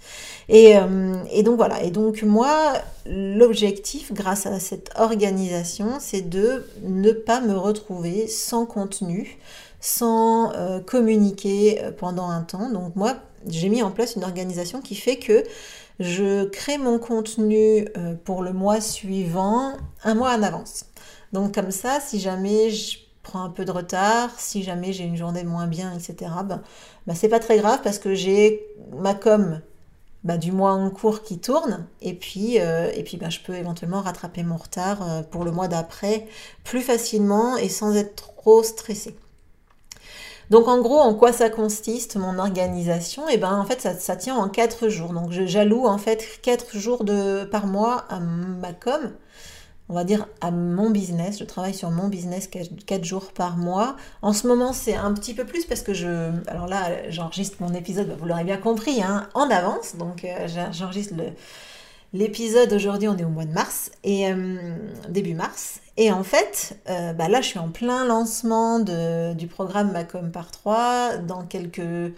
Et, 0.50 0.78
euh, 0.78 1.14
et 1.32 1.44
donc 1.44 1.58
voilà. 1.58 1.84
Et 1.84 1.92
donc 1.92 2.24
moi, 2.24 2.74
l'objectif, 3.06 4.12
grâce 4.14 4.48
à 4.48 4.60
cette 4.60 4.90
organisation, 4.98 5.98
c'est 6.00 6.28
de 6.28 6.66
ne 6.82 7.12
pas 7.12 7.40
me 7.40 7.56
retrouver 7.56 8.28
sans 8.28 8.66
contenu, 8.66 9.38
sans 9.80 10.52
euh, 10.54 10.80
communiquer 10.80 11.84
euh, 11.84 11.92
pendant 11.92 12.28
un 12.28 12.42
temps. 12.42 12.72
Donc 12.72 12.96
moi, 12.96 13.14
j'ai 13.48 13.70
mis 13.70 13.84
en 13.84 13.92
place 13.92 14.16
une 14.16 14.24
organisation 14.24 14.82
qui 14.82 14.96
fait 14.96 15.18
que 15.18 15.44
je 16.00 16.46
crée 16.46 16.80
mon 16.80 16.98
contenu 16.98 17.88
pour 18.24 18.42
le 18.42 18.54
mois 18.54 18.82
suivant 18.82 19.74
un 20.04 20.16
mois 20.16 20.32
en 20.34 20.42
avance. 20.42 20.86
Donc 21.32 21.54
comme 21.54 21.70
ça, 21.70 22.00
si 22.00 22.20
jamais 22.20 22.72
je 22.72 23.05
prends 23.26 23.44
un 23.44 23.50
peu 23.50 23.66
de 23.66 23.72
retard, 23.72 24.30
si 24.38 24.64
jamais 24.64 24.94
j'ai 24.94 25.04
une 25.04 25.18
journée 25.18 25.44
moins 25.44 25.68
bien, 25.68 25.94
etc., 25.94 26.32
ben, 26.46 26.62
ben, 27.08 27.16
c'est 27.16 27.28
pas 27.28 27.40
très 27.40 27.58
grave 27.58 27.80
parce 27.84 28.00
que 28.00 28.14
j'ai 28.14 28.66
ma 28.94 29.14
com 29.14 29.62
ben, 30.24 30.38
du 30.38 30.52
mois 30.52 30.74
en 30.74 30.90
cours 30.92 31.24
qui 31.24 31.40
tourne 31.40 31.88
et 32.02 32.14
puis, 32.14 32.60
euh, 32.60 32.92
et 32.94 33.04
puis 33.04 33.18
ben, 33.18 33.30
je 33.30 33.40
peux 33.42 33.56
éventuellement 33.56 34.02
rattraper 34.02 34.44
mon 34.44 34.58
retard 34.58 35.02
euh, 35.02 35.22
pour 35.24 35.44
le 35.44 35.52
mois 35.52 35.68
d'après 35.68 36.28
plus 36.64 36.82
facilement 36.82 37.58
et 37.58 37.70
sans 37.70 37.96
être 37.96 38.16
trop 38.16 38.64
stressé. 38.64 39.16
Donc 40.52 40.68
en 40.68 40.80
gros, 40.80 41.00
en 41.00 41.16
quoi 41.16 41.34
ça 41.34 41.50
consiste 41.50 42.18
mon 42.18 42.38
organisation? 42.38 43.28
Et 43.28 43.34
eh 43.34 43.38
ben 43.38 43.58
en 43.58 43.66
fait, 43.66 43.82
ça, 43.82 44.16
tient 44.16 44.36
en 44.36 44.48
quatre 44.48 44.90
jours. 44.90 45.12
Donc 45.14 45.32
j'alloue 45.32 45.86
en 45.88 45.98
fait 45.98 46.24
quatre 46.44 46.78
jours 46.78 47.04
de, 47.04 47.46
par 47.46 47.66
mois 47.66 48.06
à 48.10 48.20
ma 48.20 48.74
com. 48.74 49.12
On 49.90 49.94
va 49.94 50.04
dire, 50.04 50.28
à 50.42 50.52
mon 50.52 50.90
business. 50.90 51.40
Je 51.40 51.44
travaille 51.44 51.74
sur 51.74 51.92
mon 51.92 52.08
business 52.08 52.50
4 52.86 53.04
jours 53.04 53.32
par 53.34 53.58
mois. 53.58 53.96
En 54.22 54.34
ce 54.34 54.48
moment, 54.48 54.74
c'est 54.74 54.96
un 54.96 55.14
petit 55.14 55.34
peu 55.34 55.46
plus 55.46 55.66
parce 55.66 55.82
que 55.82 55.94
je... 55.94 56.32
Alors 56.48 56.68
là, 56.68 57.10
j'enregistre 57.10 57.58
mon 57.60 57.74
épisode, 57.74 58.16
vous 58.20 58.26
l'aurez 58.26 58.44
bien 58.44 58.58
compris, 58.58 59.04
hein, 59.04 59.30
en 59.36 59.50
avance. 59.50 59.96
Donc, 59.98 60.24
euh, 60.24 60.48
j'enregistre. 60.72 61.14
L'épisode 62.14 62.72
aujourd'hui, 62.72 63.10
on 63.10 63.18
est 63.18 63.26
au 63.26 63.30
mois 63.30 63.46
de 63.46 63.52
mars 63.52 63.92
et 64.04 64.32
euh, 64.32 64.58
début 65.10 65.34
mars. 65.34 65.82
Et 65.98 66.12
en 66.12 66.24
fait, 66.24 66.78
euh, 66.90 67.14
bah 67.14 67.28
là, 67.28 67.42
je 67.42 67.48
suis 67.48 67.60
en 67.60 67.70
plein 67.70 68.06
lancement 68.06 68.80
du 68.80 69.48
programme 69.48 69.92
Macom 69.92 70.32
par 70.32 70.50
3. 70.50 71.18
Dans 71.18 71.44
quelques 71.44 72.14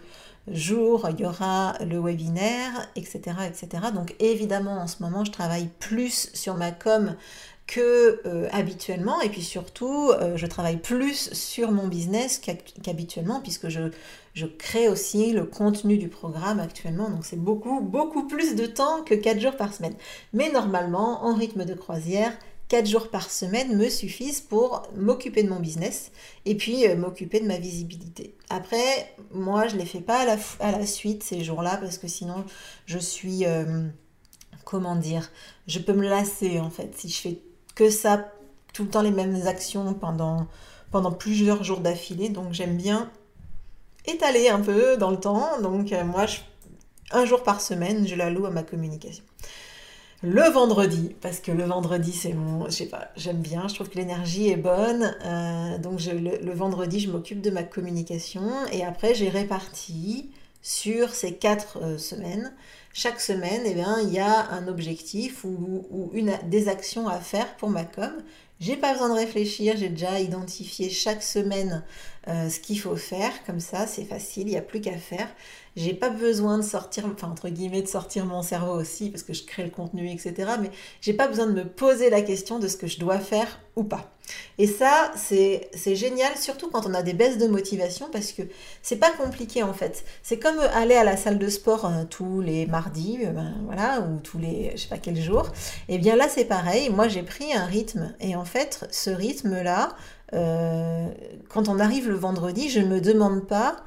jours, 0.51 1.07
il 1.11 1.19
y 1.19 1.25
aura 1.25 1.73
le 1.85 1.99
webinaire, 1.99 2.89
etc., 2.95 3.19
etc. 3.47 3.87
Donc 3.93 4.15
évidemment, 4.19 4.79
en 4.79 4.87
ce 4.87 5.01
moment, 5.01 5.25
je 5.25 5.31
travaille 5.31 5.69
plus 5.79 6.29
sur 6.33 6.55
ma 6.55 6.71
com 6.71 7.15
que 7.67 8.21
euh, 8.25 8.47
habituellement 8.51 9.19
et 9.21 9.29
puis 9.29 9.43
surtout 9.43 10.11
euh, 10.11 10.37
je 10.37 10.47
travaille 10.47 10.77
plus 10.77 11.33
sur 11.33 11.71
mon 11.71 11.87
business 11.87 12.41
qu'habituellement 12.81 13.41
puisque 13.41 13.67
je, 13.67 13.91
je 14.33 14.45
crée 14.45 14.87
aussi 14.87 15.33
le 15.33 15.43
contenu 15.43 15.97
du 15.97 16.07
programme 16.07 16.61
actuellement 16.61 17.09
donc 17.09 17.25
c'est 17.25 17.39
beaucoup 17.39 17.81
beaucoup 17.81 18.25
plus 18.25 18.55
de 18.55 18.65
temps 18.65 19.03
que 19.03 19.13
4 19.13 19.41
jours 19.41 19.57
par 19.57 19.73
semaine 19.73 19.95
mais 20.31 20.49
normalement 20.49 21.25
en 21.25 21.35
rythme 21.35 21.65
de 21.65 21.73
croisière 21.73 22.31
4 22.69 22.85
jours 22.85 23.09
par 23.09 23.29
semaine 23.29 23.77
me 23.77 23.89
suffisent 23.89 24.41
pour 24.41 24.83
m'occuper 24.95 25.43
de 25.43 25.49
mon 25.49 25.59
business 25.59 26.11
et 26.45 26.55
puis 26.55 26.87
euh, 26.87 26.95
m'occuper 26.95 27.41
de 27.41 27.47
ma 27.47 27.57
visibilité. 27.57 28.35
Après, 28.49 29.13
moi, 29.31 29.67
je 29.67 29.75
ne 29.75 29.79
les 29.79 29.85
fais 29.85 30.01
pas 30.01 30.19
à 30.19 30.25
la, 30.25 30.37
à 30.59 30.71
la 30.77 30.85
suite 30.85 31.23
ces 31.23 31.45
jours-là 31.45 31.77
parce 31.77 31.97
que 31.97 32.09
sinon, 32.09 32.43
je 32.85 32.97
suis, 32.97 33.45
comment 34.65 34.97
dire, 34.97 35.31
je 35.67 35.79
peux 35.79 35.93
me 35.93 36.09
lasser 36.09 36.59
en 36.59 36.69
fait. 36.69 36.93
Si 36.97 37.07
je 37.07 37.21
fais 37.21 37.39
que 37.77 37.91
ça, 37.91 38.31
tout 38.73 38.83
le 38.85 38.89
temps 38.89 39.03
les 39.03 39.11
mêmes 39.11 39.45
actions 39.45 39.93
pendant, 39.93 40.47
pendant 40.91 41.11
plusieurs 41.11 41.63
jours 41.63 41.79
d'affilée. 41.79 42.29
Donc 42.29 42.51
j'aime 42.51 42.75
bien 42.75 43.11
étaler 44.07 44.49
un 44.49 44.59
peu 44.59 44.97
dans 44.97 45.11
le 45.11 45.19
temps. 45.19 45.61
Donc 45.61 45.93
euh, 45.93 46.03
moi, 46.03 46.25
un 47.11 47.25
jour 47.25 47.43
par 47.43 47.61
semaine, 47.61 48.07
je 48.07 48.15
l'alloue 48.15 48.47
à 48.47 48.49
ma 48.49 48.63
communication. 48.63 49.23
Le 50.23 50.49
vendredi, 50.49 51.15
parce 51.21 51.39
que 51.39 51.51
le 51.51 51.65
vendredi, 51.65 52.11
c'est 52.11 52.33
mon, 52.33 52.65
je 52.65 52.71
sais 52.71 52.87
pas, 52.87 53.09
j'aime 53.15 53.37
bien, 53.37 53.67
je 53.67 53.75
trouve 53.75 53.89
que 53.89 53.97
l'énergie 53.99 54.49
est 54.49 54.57
bonne. 54.57 55.15
Euh, 55.23 55.77
donc 55.77 56.01
le, 56.03 56.53
vendredi, 56.53 56.99
je 56.99 57.11
m'occupe 57.11 57.41
de 57.41 57.51
ma 57.51 57.61
communication 57.61 58.41
et 58.71 58.83
après, 58.83 59.13
j'ai 59.13 59.29
réparti 59.29 60.31
sur 60.63 61.13
ces 61.13 61.35
quatre 61.35 61.77
euh, 61.83 61.99
semaines 61.99 62.51
chaque 62.97 63.21
semaine, 63.21 63.61
eh 63.63 63.75
bien, 63.75 63.99
il 64.01 64.11
y 64.11 64.17
a 64.17 64.49
un 64.49 64.67
objectif 64.67 65.43
ou, 65.43 66.09
une, 66.13 66.35
des 66.49 66.67
actions 66.67 67.07
à 67.07 67.19
faire 67.19 67.55
pour 67.57 67.69
ma 67.69 67.85
com. 67.85 68.11
J'ai 68.59 68.75
pas 68.75 68.93
besoin 68.93 69.09
de 69.09 69.13
réfléchir, 69.13 69.77
j'ai 69.77 69.89
déjà 69.89 70.19
identifié 70.19 70.89
chaque 70.89 71.21
semaine 71.21 71.83
euh, 72.27 72.49
ce 72.49 72.59
qu'il 72.59 72.79
faut 72.79 72.95
faire, 72.95 73.31
comme 73.45 73.59
ça 73.59 73.85
c'est 73.85 74.03
facile, 74.03 74.47
il 74.47 74.51
n'y 74.51 74.57
a 74.57 74.63
plus 74.63 74.81
qu'à 74.81 74.97
faire. 74.97 75.27
J'ai 75.75 75.93
pas 75.93 76.09
besoin 76.09 76.57
de 76.57 76.63
sortir, 76.63 77.05
enfin 77.05 77.29
entre 77.29 77.49
guillemets, 77.49 77.83
de 77.83 77.87
sortir 77.87 78.25
mon 78.25 78.41
cerveau 78.41 78.73
aussi, 78.73 79.11
parce 79.11 79.21
que 79.21 79.33
je 79.33 79.43
crée 79.43 79.63
le 79.63 79.69
contenu, 79.69 80.09
etc. 80.09 80.53
Mais 80.59 80.71
j'ai 80.99 81.13
pas 81.13 81.27
besoin 81.27 81.45
de 81.45 81.53
me 81.53 81.65
poser 81.65 82.09
la 82.09 82.23
question 82.23 82.57
de 82.57 82.67
ce 82.67 82.77
que 82.77 82.87
je 82.87 82.97
dois 82.97 83.19
faire 83.19 83.59
ou 83.75 83.83
pas. 83.83 84.11
Et 84.57 84.67
ça, 84.67 85.11
c'est 85.15 85.69
génial, 85.95 86.35
surtout 86.37 86.69
quand 86.69 86.85
on 86.85 86.93
a 86.93 87.03
des 87.03 87.13
baisses 87.13 87.37
de 87.37 87.47
motivation, 87.47 88.07
parce 88.11 88.31
que 88.31 88.43
c'est 88.81 88.97
pas 88.97 89.11
compliqué 89.11 89.63
en 89.63 89.73
fait. 89.73 90.03
C'est 90.23 90.39
comme 90.39 90.59
aller 90.73 90.95
à 90.95 91.03
la 91.03 91.17
salle 91.17 91.37
de 91.37 91.49
sport 91.49 91.85
euh, 91.85 92.03
tous 92.09 92.41
les 92.41 92.65
mardis, 92.65 93.19
euh, 93.25 93.31
ben, 93.31 93.55
voilà, 93.65 94.01
ou 94.01 94.19
tous 94.19 94.37
les, 94.39 94.71
je 94.75 94.81
sais 94.83 94.89
pas 94.89 94.97
quel 94.97 95.19
jour. 95.19 95.47
Et 95.89 95.95
eh 95.95 95.97
bien 95.97 96.15
là, 96.15 96.27
c'est 96.29 96.45
pareil. 96.45 96.89
Moi, 96.89 97.07
j'ai 97.07 97.23
pris 97.23 97.53
un 97.53 97.65
rythme, 97.65 98.13
et 98.19 98.35
en 98.35 98.45
fait, 98.45 98.87
ce 98.91 99.09
rythme-là, 99.09 99.95
euh, 100.33 101.07
quand 101.49 101.69
on 101.69 101.79
arrive 101.79 102.09
le 102.09 102.15
vendredi, 102.15 102.69
je 102.69 102.79
ne 102.79 102.87
me 102.87 103.01
demande 103.01 103.47
pas 103.47 103.77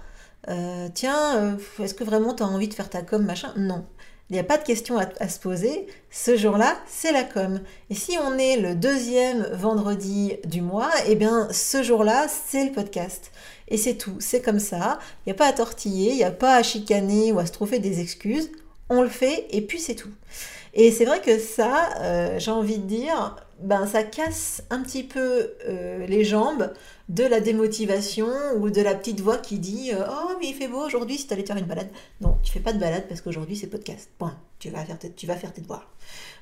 euh, 0.48 0.88
tiens, 0.94 1.36
euh, 1.36 1.56
est-ce 1.82 1.94
que 1.94 2.04
vraiment 2.04 2.34
tu 2.34 2.42
as 2.42 2.46
envie 2.46 2.68
de 2.68 2.74
faire 2.74 2.88
ta 2.88 3.02
com, 3.02 3.24
machin? 3.24 3.52
Non. 3.56 3.84
Il 4.30 4.34
n'y 4.34 4.38
a 4.38 4.44
pas 4.44 4.58
de 4.58 4.62
question 4.62 4.96
à, 4.96 5.28
se 5.28 5.40
poser. 5.40 5.88
Ce 6.08 6.36
jour-là, 6.36 6.76
c'est 6.86 7.10
la 7.10 7.24
com. 7.24 7.60
Et 7.90 7.96
si 7.96 8.16
on 8.16 8.38
est 8.38 8.56
le 8.56 8.76
deuxième 8.76 9.42
vendredi 9.54 10.36
du 10.44 10.62
mois, 10.62 10.90
eh 11.08 11.16
bien, 11.16 11.48
ce 11.50 11.82
jour-là, 11.82 12.26
c'est 12.28 12.64
le 12.64 12.70
podcast. 12.70 13.32
Et 13.66 13.76
c'est 13.76 13.96
tout. 13.96 14.16
C'est 14.20 14.40
comme 14.40 14.60
ça. 14.60 15.00
Il 15.26 15.30
n'y 15.30 15.32
a 15.32 15.34
pas 15.34 15.48
à 15.48 15.52
tortiller, 15.52 16.12
il 16.12 16.16
n'y 16.16 16.24
a 16.24 16.30
pas 16.30 16.54
à 16.54 16.62
chicaner 16.62 17.32
ou 17.32 17.40
à 17.40 17.46
se 17.46 17.50
trouver 17.50 17.80
des 17.80 17.98
excuses. 18.00 18.52
On 18.88 19.02
le 19.02 19.08
fait 19.08 19.46
et 19.50 19.62
puis 19.62 19.80
c'est 19.80 19.96
tout. 19.96 20.12
Et 20.74 20.92
c'est 20.92 21.04
vrai 21.04 21.20
que 21.20 21.38
ça, 21.38 21.90
euh, 22.00 22.38
j'ai 22.38 22.50
envie 22.50 22.78
de 22.78 22.86
dire, 22.86 23.36
ben 23.60 23.86
ça 23.86 24.02
casse 24.02 24.62
un 24.70 24.82
petit 24.82 25.02
peu 25.02 25.50
les 26.06 26.24
jambes 26.24 26.72
de 27.10 27.24
la 27.24 27.40
démotivation 27.40 28.28
ou 28.58 28.70
de 28.70 28.80
la 28.80 28.94
petite 28.94 29.20
voix 29.20 29.36
qui 29.36 29.58
dit 29.58 29.90
euh, 29.92 30.04
Oh, 30.08 30.36
mais 30.40 30.48
il 30.48 30.54
fait 30.54 30.68
beau 30.68 30.78
aujourd'hui 30.86 31.18
si 31.18 31.26
tu 31.26 31.34
allais 31.34 31.44
faire 31.44 31.56
une 31.56 31.66
balade. 31.66 31.88
Non, 32.20 32.38
tu 32.42 32.52
fais 32.52 32.60
pas 32.60 32.72
de 32.72 32.78
balade 32.78 33.06
parce 33.08 33.20
qu'aujourd'hui 33.20 33.56
c'est 33.56 33.66
podcast. 33.66 34.08
Point. 34.16 34.36
Tu 34.60 34.70
vas 34.70 34.84
faire, 34.84 34.96
tu 35.16 35.26
vas 35.26 35.36
faire 35.36 35.52
tes 35.52 35.60
devoirs. 35.60 35.90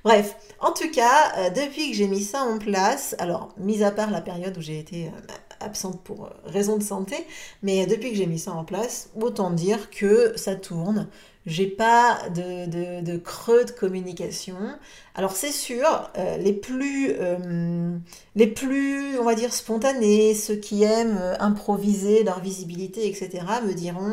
Bref, 0.05 0.37
en 0.61 0.73
tout 0.73 0.91
cas, 0.91 1.33
euh, 1.39 1.51
depuis 1.51 1.91
que 1.91 1.97
j'ai 1.97 2.07
mis 2.07 2.23
ça 2.23 2.43
en 2.43 2.59
place, 2.59 3.17
alors, 3.19 3.55
mis 3.57 3.83
à 3.83 3.91
part 3.91 4.11
la 4.11 4.21
période 4.21 4.57
où 4.59 4.61
j'ai 4.61 4.79
été 4.79 5.07
euh, 5.07 5.35
absente 5.61 6.03
pour 6.03 6.29
raison 6.45 6.77
de 6.77 6.83
santé, 6.83 7.17
mais 7.63 7.87
depuis 7.87 8.11
que 8.11 8.17
j'ai 8.17 8.27
mis 8.27 8.39
ça 8.39 8.53
en 8.53 8.65
place, 8.65 9.11
autant 9.21 9.51
dire 9.51 9.89
que 9.91 10.37
ça 10.37 10.55
tourne. 10.55 11.09
J'ai 11.49 11.67
pas 11.67 12.29
de, 12.29 13.17
creux 13.17 13.65
de 13.65 13.71
communication. 13.71 14.59
Alors 15.15 15.33
c'est 15.33 15.51
sûr, 15.51 16.11
euh, 16.19 16.37
les 16.37 16.53
plus, 16.53 17.15
euh, 17.19 17.97
les 18.37 18.47
plus, 18.47 19.19
on 19.19 19.25
va 19.25 19.35
dire, 19.35 19.55
spontanés, 19.55 20.35
ceux 20.35 20.57
qui 20.57 20.83
aiment 20.83 21.17
euh, 21.19 21.37
improviser 21.41 22.23
leur 22.23 22.41
visibilité, 22.41 23.09
etc., 23.09 23.47
me 23.67 23.73
diront, 23.73 24.13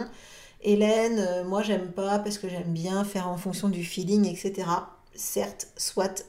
Hélène, 0.61 1.43
moi 1.45 1.61
j'aime 1.61 1.91
pas 1.91 2.19
parce 2.19 2.37
que 2.37 2.47
j'aime 2.47 2.71
bien 2.71 3.03
faire 3.03 3.27
en 3.27 3.35
fonction 3.35 3.67
du 3.67 3.83
feeling, 3.83 4.25
etc. 4.25 4.69
Certes, 5.13 5.67
soit, 5.75 6.25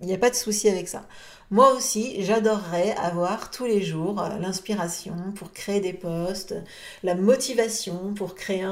il 0.00 0.06
n'y 0.06 0.14
a 0.14 0.18
pas 0.18 0.30
de 0.30 0.34
souci 0.36 0.70
avec 0.70 0.88
ça. 0.88 1.06
Moi 1.52 1.74
aussi, 1.74 2.24
j'adorerais 2.24 2.96
avoir 2.96 3.52
tous 3.52 3.66
les 3.66 3.80
jours 3.80 4.20
euh, 4.20 4.36
l'inspiration 4.40 5.14
pour 5.36 5.52
créer 5.52 5.80
des 5.80 5.92
posts, 5.92 6.56
la 7.04 7.14
motivation 7.14 8.14
pour 8.14 8.34
créer, 8.34 8.64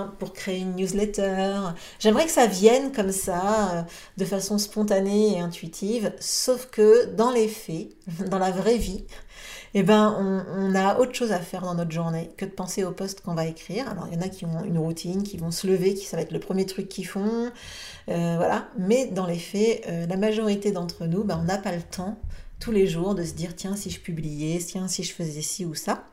une 0.58 0.74
newsletter. 0.74 1.54
J'aimerais 2.00 2.24
que 2.24 2.32
ça 2.32 2.48
vienne 2.48 2.90
comme 2.90 3.12
ça, 3.12 3.70
euh, 3.70 3.82
de 4.16 4.24
façon 4.24 4.58
spontanée 4.58 5.36
et 5.36 5.40
intuitive, 5.40 6.12
sauf 6.18 6.66
que 6.66 7.06
dans 7.14 7.30
les 7.30 7.46
faits, 7.46 7.90
dans 8.28 8.40
la 8.40 8.50
vraie 8.50 8.78
vie, 8.78 9.04
eh 9.74 9.84
ben, 9.84 10.16
on, 10.18 10.74
a 10.74 10.98
autre 10.98 11.14
chose 11.14 11.30
à 11.30 11.38
faire 11.38 11.62
dans 11.62 11.74
notre 11.74 11.92
journée 11.92 12.30
que 12.36 12.44
de 12.44 12.50
penser 12.50 12.82
au 12.82 12.90
post 12.90 13.20
qu'on 13.20 13.34
va 13.34 13.46
écrire. 13.46 13.88
Alors, 13.88 14.08
il 14.10 14.14
y 14.14 14.18
en 14.18 14.22
a 14.22 14.28
qui 14.28 14.44
ont 14.46 14.64
une 14.64 14.78
routine, 14.78 15.22
qui 15.22 15.36
vont 15.36 15.52
se 15.52 15.68
lever, 15.68 15.94
qui 15.94 16.06
ça 16.06 16.16
va 16.16 16.22
être 16.22 16.32
le 16.32 16.40
premier 16.40 16.66
truc 16.66 16.88
qu'ils 16.88 17.06
font, 17.06 17.52
euh, 18.08 18.34
voilà. 18.36 18.68
Mais 18.78 19.06
dans 19.06 19.26
les 19.26 19.38
faits, 19.38 19.84
la 20.08 20.16
majorité 20.16 20.72
d'entre 20.72 21.06
nous, 21.06 21.22
ben, 21.22 21.38
on 21.40 21.44
n'a 21.44 21.58
pas 21.58 21.72
le 21.72 21.82
temps 21.82 22.18
tous 22.60 22.72
les 22.72 22.86
jours, 22.86 23.14
de 23.14 23.24
se 23.24 23.32
dire 23.32 23.54
tiens 23.56 23.76
si 23.76 23.90
je 23.90 24.00
publiais, 24.00 24.58
tiens 24.58 24.88
si 24.88 25.02
je 25.02 25.12
faisais 25.12 25.42
ci 25.42 25.64
ou 25.64 25.74
ça. 25.74 26.04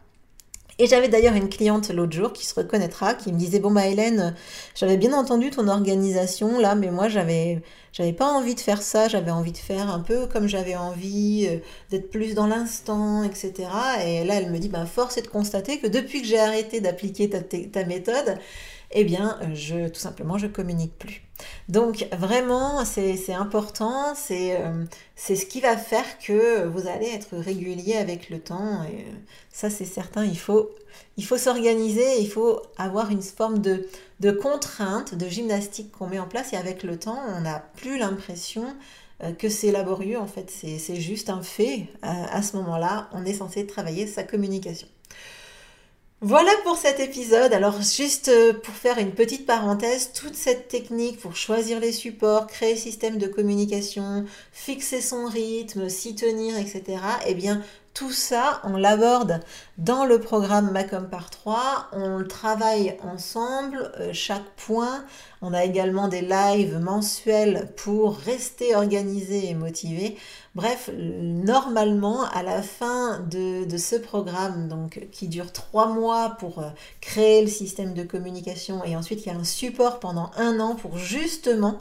Et 0.79 0.87
j'avais 0.87 1.09
d'ailleurs 1.09 1.35
une 1.35 1.49
cliente 1.49 1.89
l'autre 1.91 2.13
jour 2.13 2.33
qui 2.33 2.45
se 2.45 2.55
reconnaîtra, 2.55 3.13
qui 3.13 3.31
me 3.31 3.37
disait 3.37 3.59
bon 3.59 3.71
bah 3.71 3.87
Hélène, 3.87 4.35
j'avais 4.73 4.97
bien 4.97 5.13
entendu 5.13 5.51
ton 5.51 5.67
organisation 5.67 6.59
là, 6.59 6.75
mais 6.75 6.89
moi 6.89 7.07
j'avais 7.07 7.61
j'avais 7.93 8.13
pas 8.13 8.25
envie 8.25 8.55
de 8.55 8.59
faire 8.59 8.81
ça, 8.81 9.07
j'avais 9.07 9.31
envie 9.31 9.51
de 9.51 9.57
faire 9.57 9.89
un 9.91 9.99
peu 9.99 10.25
comme 10.27 10.47
j'avais 10.47 10.75
envie 10.75 11.47
euh, 11.49 11.57
d'être 11.91 12.09
plus 12.09 12.33
dans 12.33 12.47
l'instant, 12.47 13.23
etc. 13.23 13.53
Et 14.05 14.23
là 14.23 14.35
elle 14.35 14.51
me 14.51 14.57
dit 14.59 14.69
bah 14.69 14.85
force 14.85 15.17
est 15.17 15.23
de 15.23 15.27
constater 15.27 15.79
que 15.79 15.87
depuis 15.87 16.21
que 16.21 16.27
j'ai 16.27 16.39
arrêté 16.39 16.81
d'appliquer 16.81 17.29
ta, 17.29 17.41
ta 17.41 17.85
méthode, 17.85 18.39
eh 18.93 19.03
bien, 19.03 19.39
je, 19.53 19.87
tout 19.87 19.99
simplement, 19.99 20.37
je 20.37 20.47
communique 20.47 20.97
plus. 20.97 21.23
Donc, 21.69 22.07
vraiment, 22.11 22.83
c'est 22.85 23.33
important, 23.33 24.13
euh, 24.31 24.85
c'est 25.15 25.35
ce 25.35 25.45
qui 25.45 25.61
va 25.61 25.77
faire 25.77 26.19
que 26.19 26.65
vous 26.67 26.87
allez 26.87 27.07
être 27.07 27.37
régulier 27.37 27.95
avec 27.95 28.29
le 28.29 28.39
temps. 28.39 28.83
Et 28.83 29.01
euh, 29.01 29.13
ça, 29.51 29.69
c'est 29.69 29.85
certain, 29.85 30.25
il 30.25 30.37
faut, 30.37 30.69
il 31.17 31.25
faut 31.25 31.37
s'organiser, 31.37 32.19
il 32.19 32.29
faut 32.29 32.61
avoir 32.77 33.11
une 33.11 33.21
forme 33.21 33.59
de, 33.59 33.87
de 34.19 34.31
contrainte, 34.31 35.15
de 35.15 35.27
gymnastique 35.27 35.91
qu'on 35.91 36.07
met 36.07 36.19
en 36.19 36.27
place. 36.27 36.53
Et 36.53 36.57
avec 36.57 36.83
le 36.83 36.97
temps, 36.97 37.19
on 37.35 37.41
n'a 37.41 37.59
plus 37.77 37.97
l'impression 37.97 38.65
euh, 39.23 39.31
que 39.33 39.49
c'est 39.49 39.71
laborieux, 39.71 40.19
en 40.19 40.27
fait, 40.27 40.49
c'est 40.49 40.95
juste 40.95 41.29
un 41.29 41.41
fait. 41.41 41.87
À 42.01 42.41
ce 42.41 42.57
moment-là, 42.57 43.09
on 43.13 43.25
est 43.25 43.35
censé 43.35 43.65
travailler 43.67 44.07
sa 44.07 44.23
communication. 44.23 44.87
Voilà 46.23 46.51
pour 46.63 46.77
cet 46.77 46.99
épisode. 46.99 47.51
Alors 47.51 47.81
juste 47.81 48.27
euh, 48.27 48.53
pour 48.53 48.75
faire 48.75 48.99
une 48.99 49.11
petite 49.11 49.47
parenthèse, 49.47 50.11
toute 50.13 50.35
cette 50.35 50.67
technique 50.67 51.19
pour 51.19 51.35
choisir 51.35 51.79
les 51.79 51.91
supports, 51.91 52.45
créer 52.45 52.75
système 52.75 53.17
de 53.17 53.25
communication, 53.25 54.25
fixer 54.51 55.01
son 55.01 55.25
rythme, 55.25 55.89
s'y 55.89 56.13
tenir, 56.13 56.55
etc. 56.59 57.01
Eh 57.25 57.33
bien, 57.33 57.63
tout 57.93 58.11
ça, 58.11 58.61
on 58.63 58.77
l'aborde 58.77 59.41
dans 59.77 60.05
le 60.05 60.19
programme 60.19 60.71
Macom 60.71 61.09
par 61.09 61.29
3. 61.29 61.87
On 61.91 62.19
le 62.19 62.27
travaille 62.27 62.97
ensemble, 63.03 63.91
euh, 63.99 64.11
chaque 64.13 64.49
point. 64.55 65.03
On 65.41 65.53
a 65.53 65.65
également 65.65 66.07
des 66.07 66.21
lives 66.21 66.79
mensuels 66.79 67.69
pour 67.75 68.15
rester 68.17 68.75
organisé 68.75 69.49
et 69.49 69.55
motivé. 69.55 70.17
Bref, 70.55 70.89
normalement, 70.97 72.23
à 72.23 72.43
la 72.43 72.61
fin 72.61 73.19
de, 73.29 73.65
de, 73.65 73.77
ce 73.77 73.97
programme, 73.97 74.69
donc 74.69 75.07
qui 75.11 75.27
dure 75.27 75.51
trois 75.51 75.87
mois 75.87 76.37
pour 76.39 76.59
euh, 76.59 76.69
créer 77.01 77.41
le 77.41 77.49
système 77.49 77.93
de 77.93 78.03
communication 78.03 78.85
et 78.85 78.95
ensuite 78.95 79.25
il 79.25 79.33
y 79.33 79.35
a 79.35 79.37
un 79.37 79.43
support 79.43 79.99
pendant 79.99 80.31
un 80.37 80.59
an 80.59 80.75
pour 80.75 80.97
justement 80.97 81.79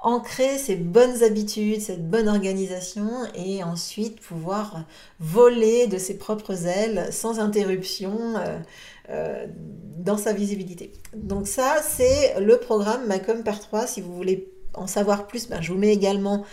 ancrer 0.00 0.58
ces 0.58 0.76
bonnes 0.76 1.22
habitudes, 1.22 1.80
cette 1.80 2.08
bonne 2.08 2.28
organisation 2.28 3.08
et 3.34 3.62
ensuite 3.64 4.20
pouvoir 4.20 4.84
voler 5.18 5.86
de 5.86 5.98
ses 5.98 6.16
propres 6.16 6.66
ailes 6.66 7.08
sans 7.10 7.40
interruption 7.40 8.16
euh, 8.36 8.58
euh, 9.10 9.46
dans 9.98 10.16
sa 10.16 10.32
visibilité. 10.32 10.92
Donc 11.14 11.48
ça, 11.48 11.76
c'est 11.82 12.38
le 12.40 12.58
programme 12.58 13.06
Macom 13.06 13.42
par 13.42 13.58
3. 13.58 13.86
Si 13.86 14.00
vous 14.00 14.14
voulez 14.14 14.48
en 14.74 14.86
savoir 14.86 15.26
plus, 15.26 15.48
ben, 15.48 15.60
je 15.60 15.72
vous 15.72 15.78
mets 15.78 15.92
également 15.92 16.44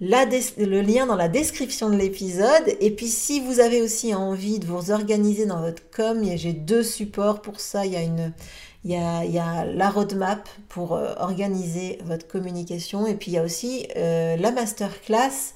le 0.00 0.80
lien 0.80 1.04
dans 1.04 1.16
la 1.16 1.28
description 1.28 1.90
de 1.90 1.96
l'épisode. 1.96 2.76
Et 2.80 2.90
puis 2.90 3.08
si 3.08 3.40
vous 3.40 3.60
avez 3.60 3.82
aussi 3.82 4.14
envie 4.14 4.58
de 4.58 4.66
vous 4.66 4.90
organiser 4.90 5.44
dans 5.44 5.60
votre 5.60 5.82
com, 5.90 6.24
j'ai 6.36 6.54
deux 6.54 6.82
supports 6.82 7.42
pour 7.42 7.60
ça. 7.60 7.84
Il 7.84 7.92
y 7.92 7.96
a 7.96 8.02
une 8.02 8.32
il 8.84 8.90
y 8.90 8.96
a, 8.96 9.64
la 9.64 9.90
roadmap 9.90 10.48
pour 10.68 10.94
euh, 10.94 11.12
organiser 11.18 11.98
votre 12.04 12.26
communication 12.26 13.06
et 13.06 13.14
puis 13.14 13.30
il 13.30 13.34
y 13.34 13.38
a 13.38 13.42
aussi 13.42 13.86
euh, 13.96 14.36
la 14.36 14.52
masterclass. 14.52 15.54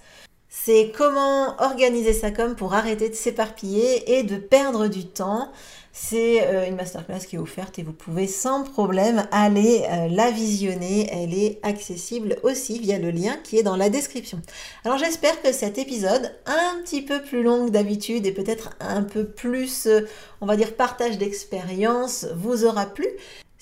C'est 0.56 0.92
comment 0.96 1.60
organiser 1.60 2.14
sa 2.14 2.30
com 2.30 2.54
pour 2.54 2.74
arrêter 2.74 3.10
de 3.10 3.14
s'éparpiller 3.14 4.16
et 4.16 4.22
de 4.22 4.36
perdre 4.36 4.86
du 4.86 5.04
temps. 5.04 5.50
C'est 5.92 6.46
euh, 6.46 6.66
une 6.66 6.76
masterclass 6.76 7.26
qui 7.28 7.36
est 7.36 7.38
offerte 7.38 7.78
et 7.78 7.82
vous 7.82 7.92
pouvez 7.92 8.26
sans 8.26 8.62
problème 8.62 9.26
aller 9.30 9.84
euh, 9.90 10.08
la 10.08 10.30
visionner. 10.30 11.08
Elle 11.12 11.34
est 11.34 11.58
accessible 11.64 12.36
aussi 12.44 12.78
via 12.78 12.98
le 12.98 13.10
lien 13.10 13.36
qui 13.42 13.58
est 13.58 13.62
dans 13.62 13.76
la 13.76 13.90
description. 13.90 14.40
Alors 14.84 14.96
j'espère 14.96 15.42
que 15.42 15.52
cet 15.52 15.76
épisode, 15.76 16.32
un 16.46 16.80
petit 16.82 17.02
peu 17.02 17.20
plus 17.20 17.42
long 17.42 17.66
que 17.66 17.70
d'habitude 17.70 18.24
et 18.24 18.32
peut-être 18.32 18.70
un 18.80 19.02
peu 19.02 19.26
plus, 19.26 19.86
euh, 19.86 20.08
on 20.40 20.46
va 20.46 20.56
dire, 20.56 20.76
partage 20.76 21.18
d'expérience, 21.18 22.26
vous 22.36 22.64
aura 22.64 22.86
plu. 22.86 23.08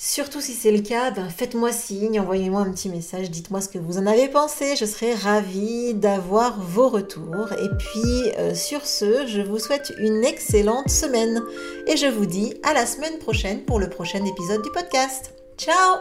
Surtout 0.05 0.41
si 0.41 0.55
c'est 0.55 0.73
le 0.73 0.81
cas, 0.81 1.13
ben 1.13 1.29
faites-moi 1.29 1.71
signe, 1.71 2.19
envoyez-moi 2.19 2.63
un 2.63 2.73
petit 2.73 2.89
message, 2.89 3.31
dites-moi 3.31 3.61
ce 3.61 3.69
que 3.69 3.79
vous 3.79 3.99
en 3.99 4.07
avez 4.07 4.27
pensé, 4.27 4.75
je 4.75 4.85
serai 4.85 5.15
ravie 5.15 5.95
d'avoir 5.95 6.61
vos 6.61 6.89
retours. 6.89 7.53
Et 7.53 7.69
puis 7.79 8.33
euh, 8.37 8.53
sur 8.53 8.85
ce, 8.85 9.29
je 9.29 9.41
vous 9.41 9.61
souhaite 9.61 9.93
une 10.01 10.25
excellente 10.25 10.91
semaine 10.91 11.41
et 11.87 11.97
je 11.97 12.09
vous 12.09 12.27
dis 12.27 12.53
à 12.65 12.75
la 12.75 12.85
semaine 12.85 13.21
prochaine 13.21 13.65
pour 13.65 13.79
le 13.79 13.89
prochain 13.89 14.25
épisode 14.25 14.63
du 14.63 14.71
podcast. 14.73 15.35
Ciao 15.57 15.99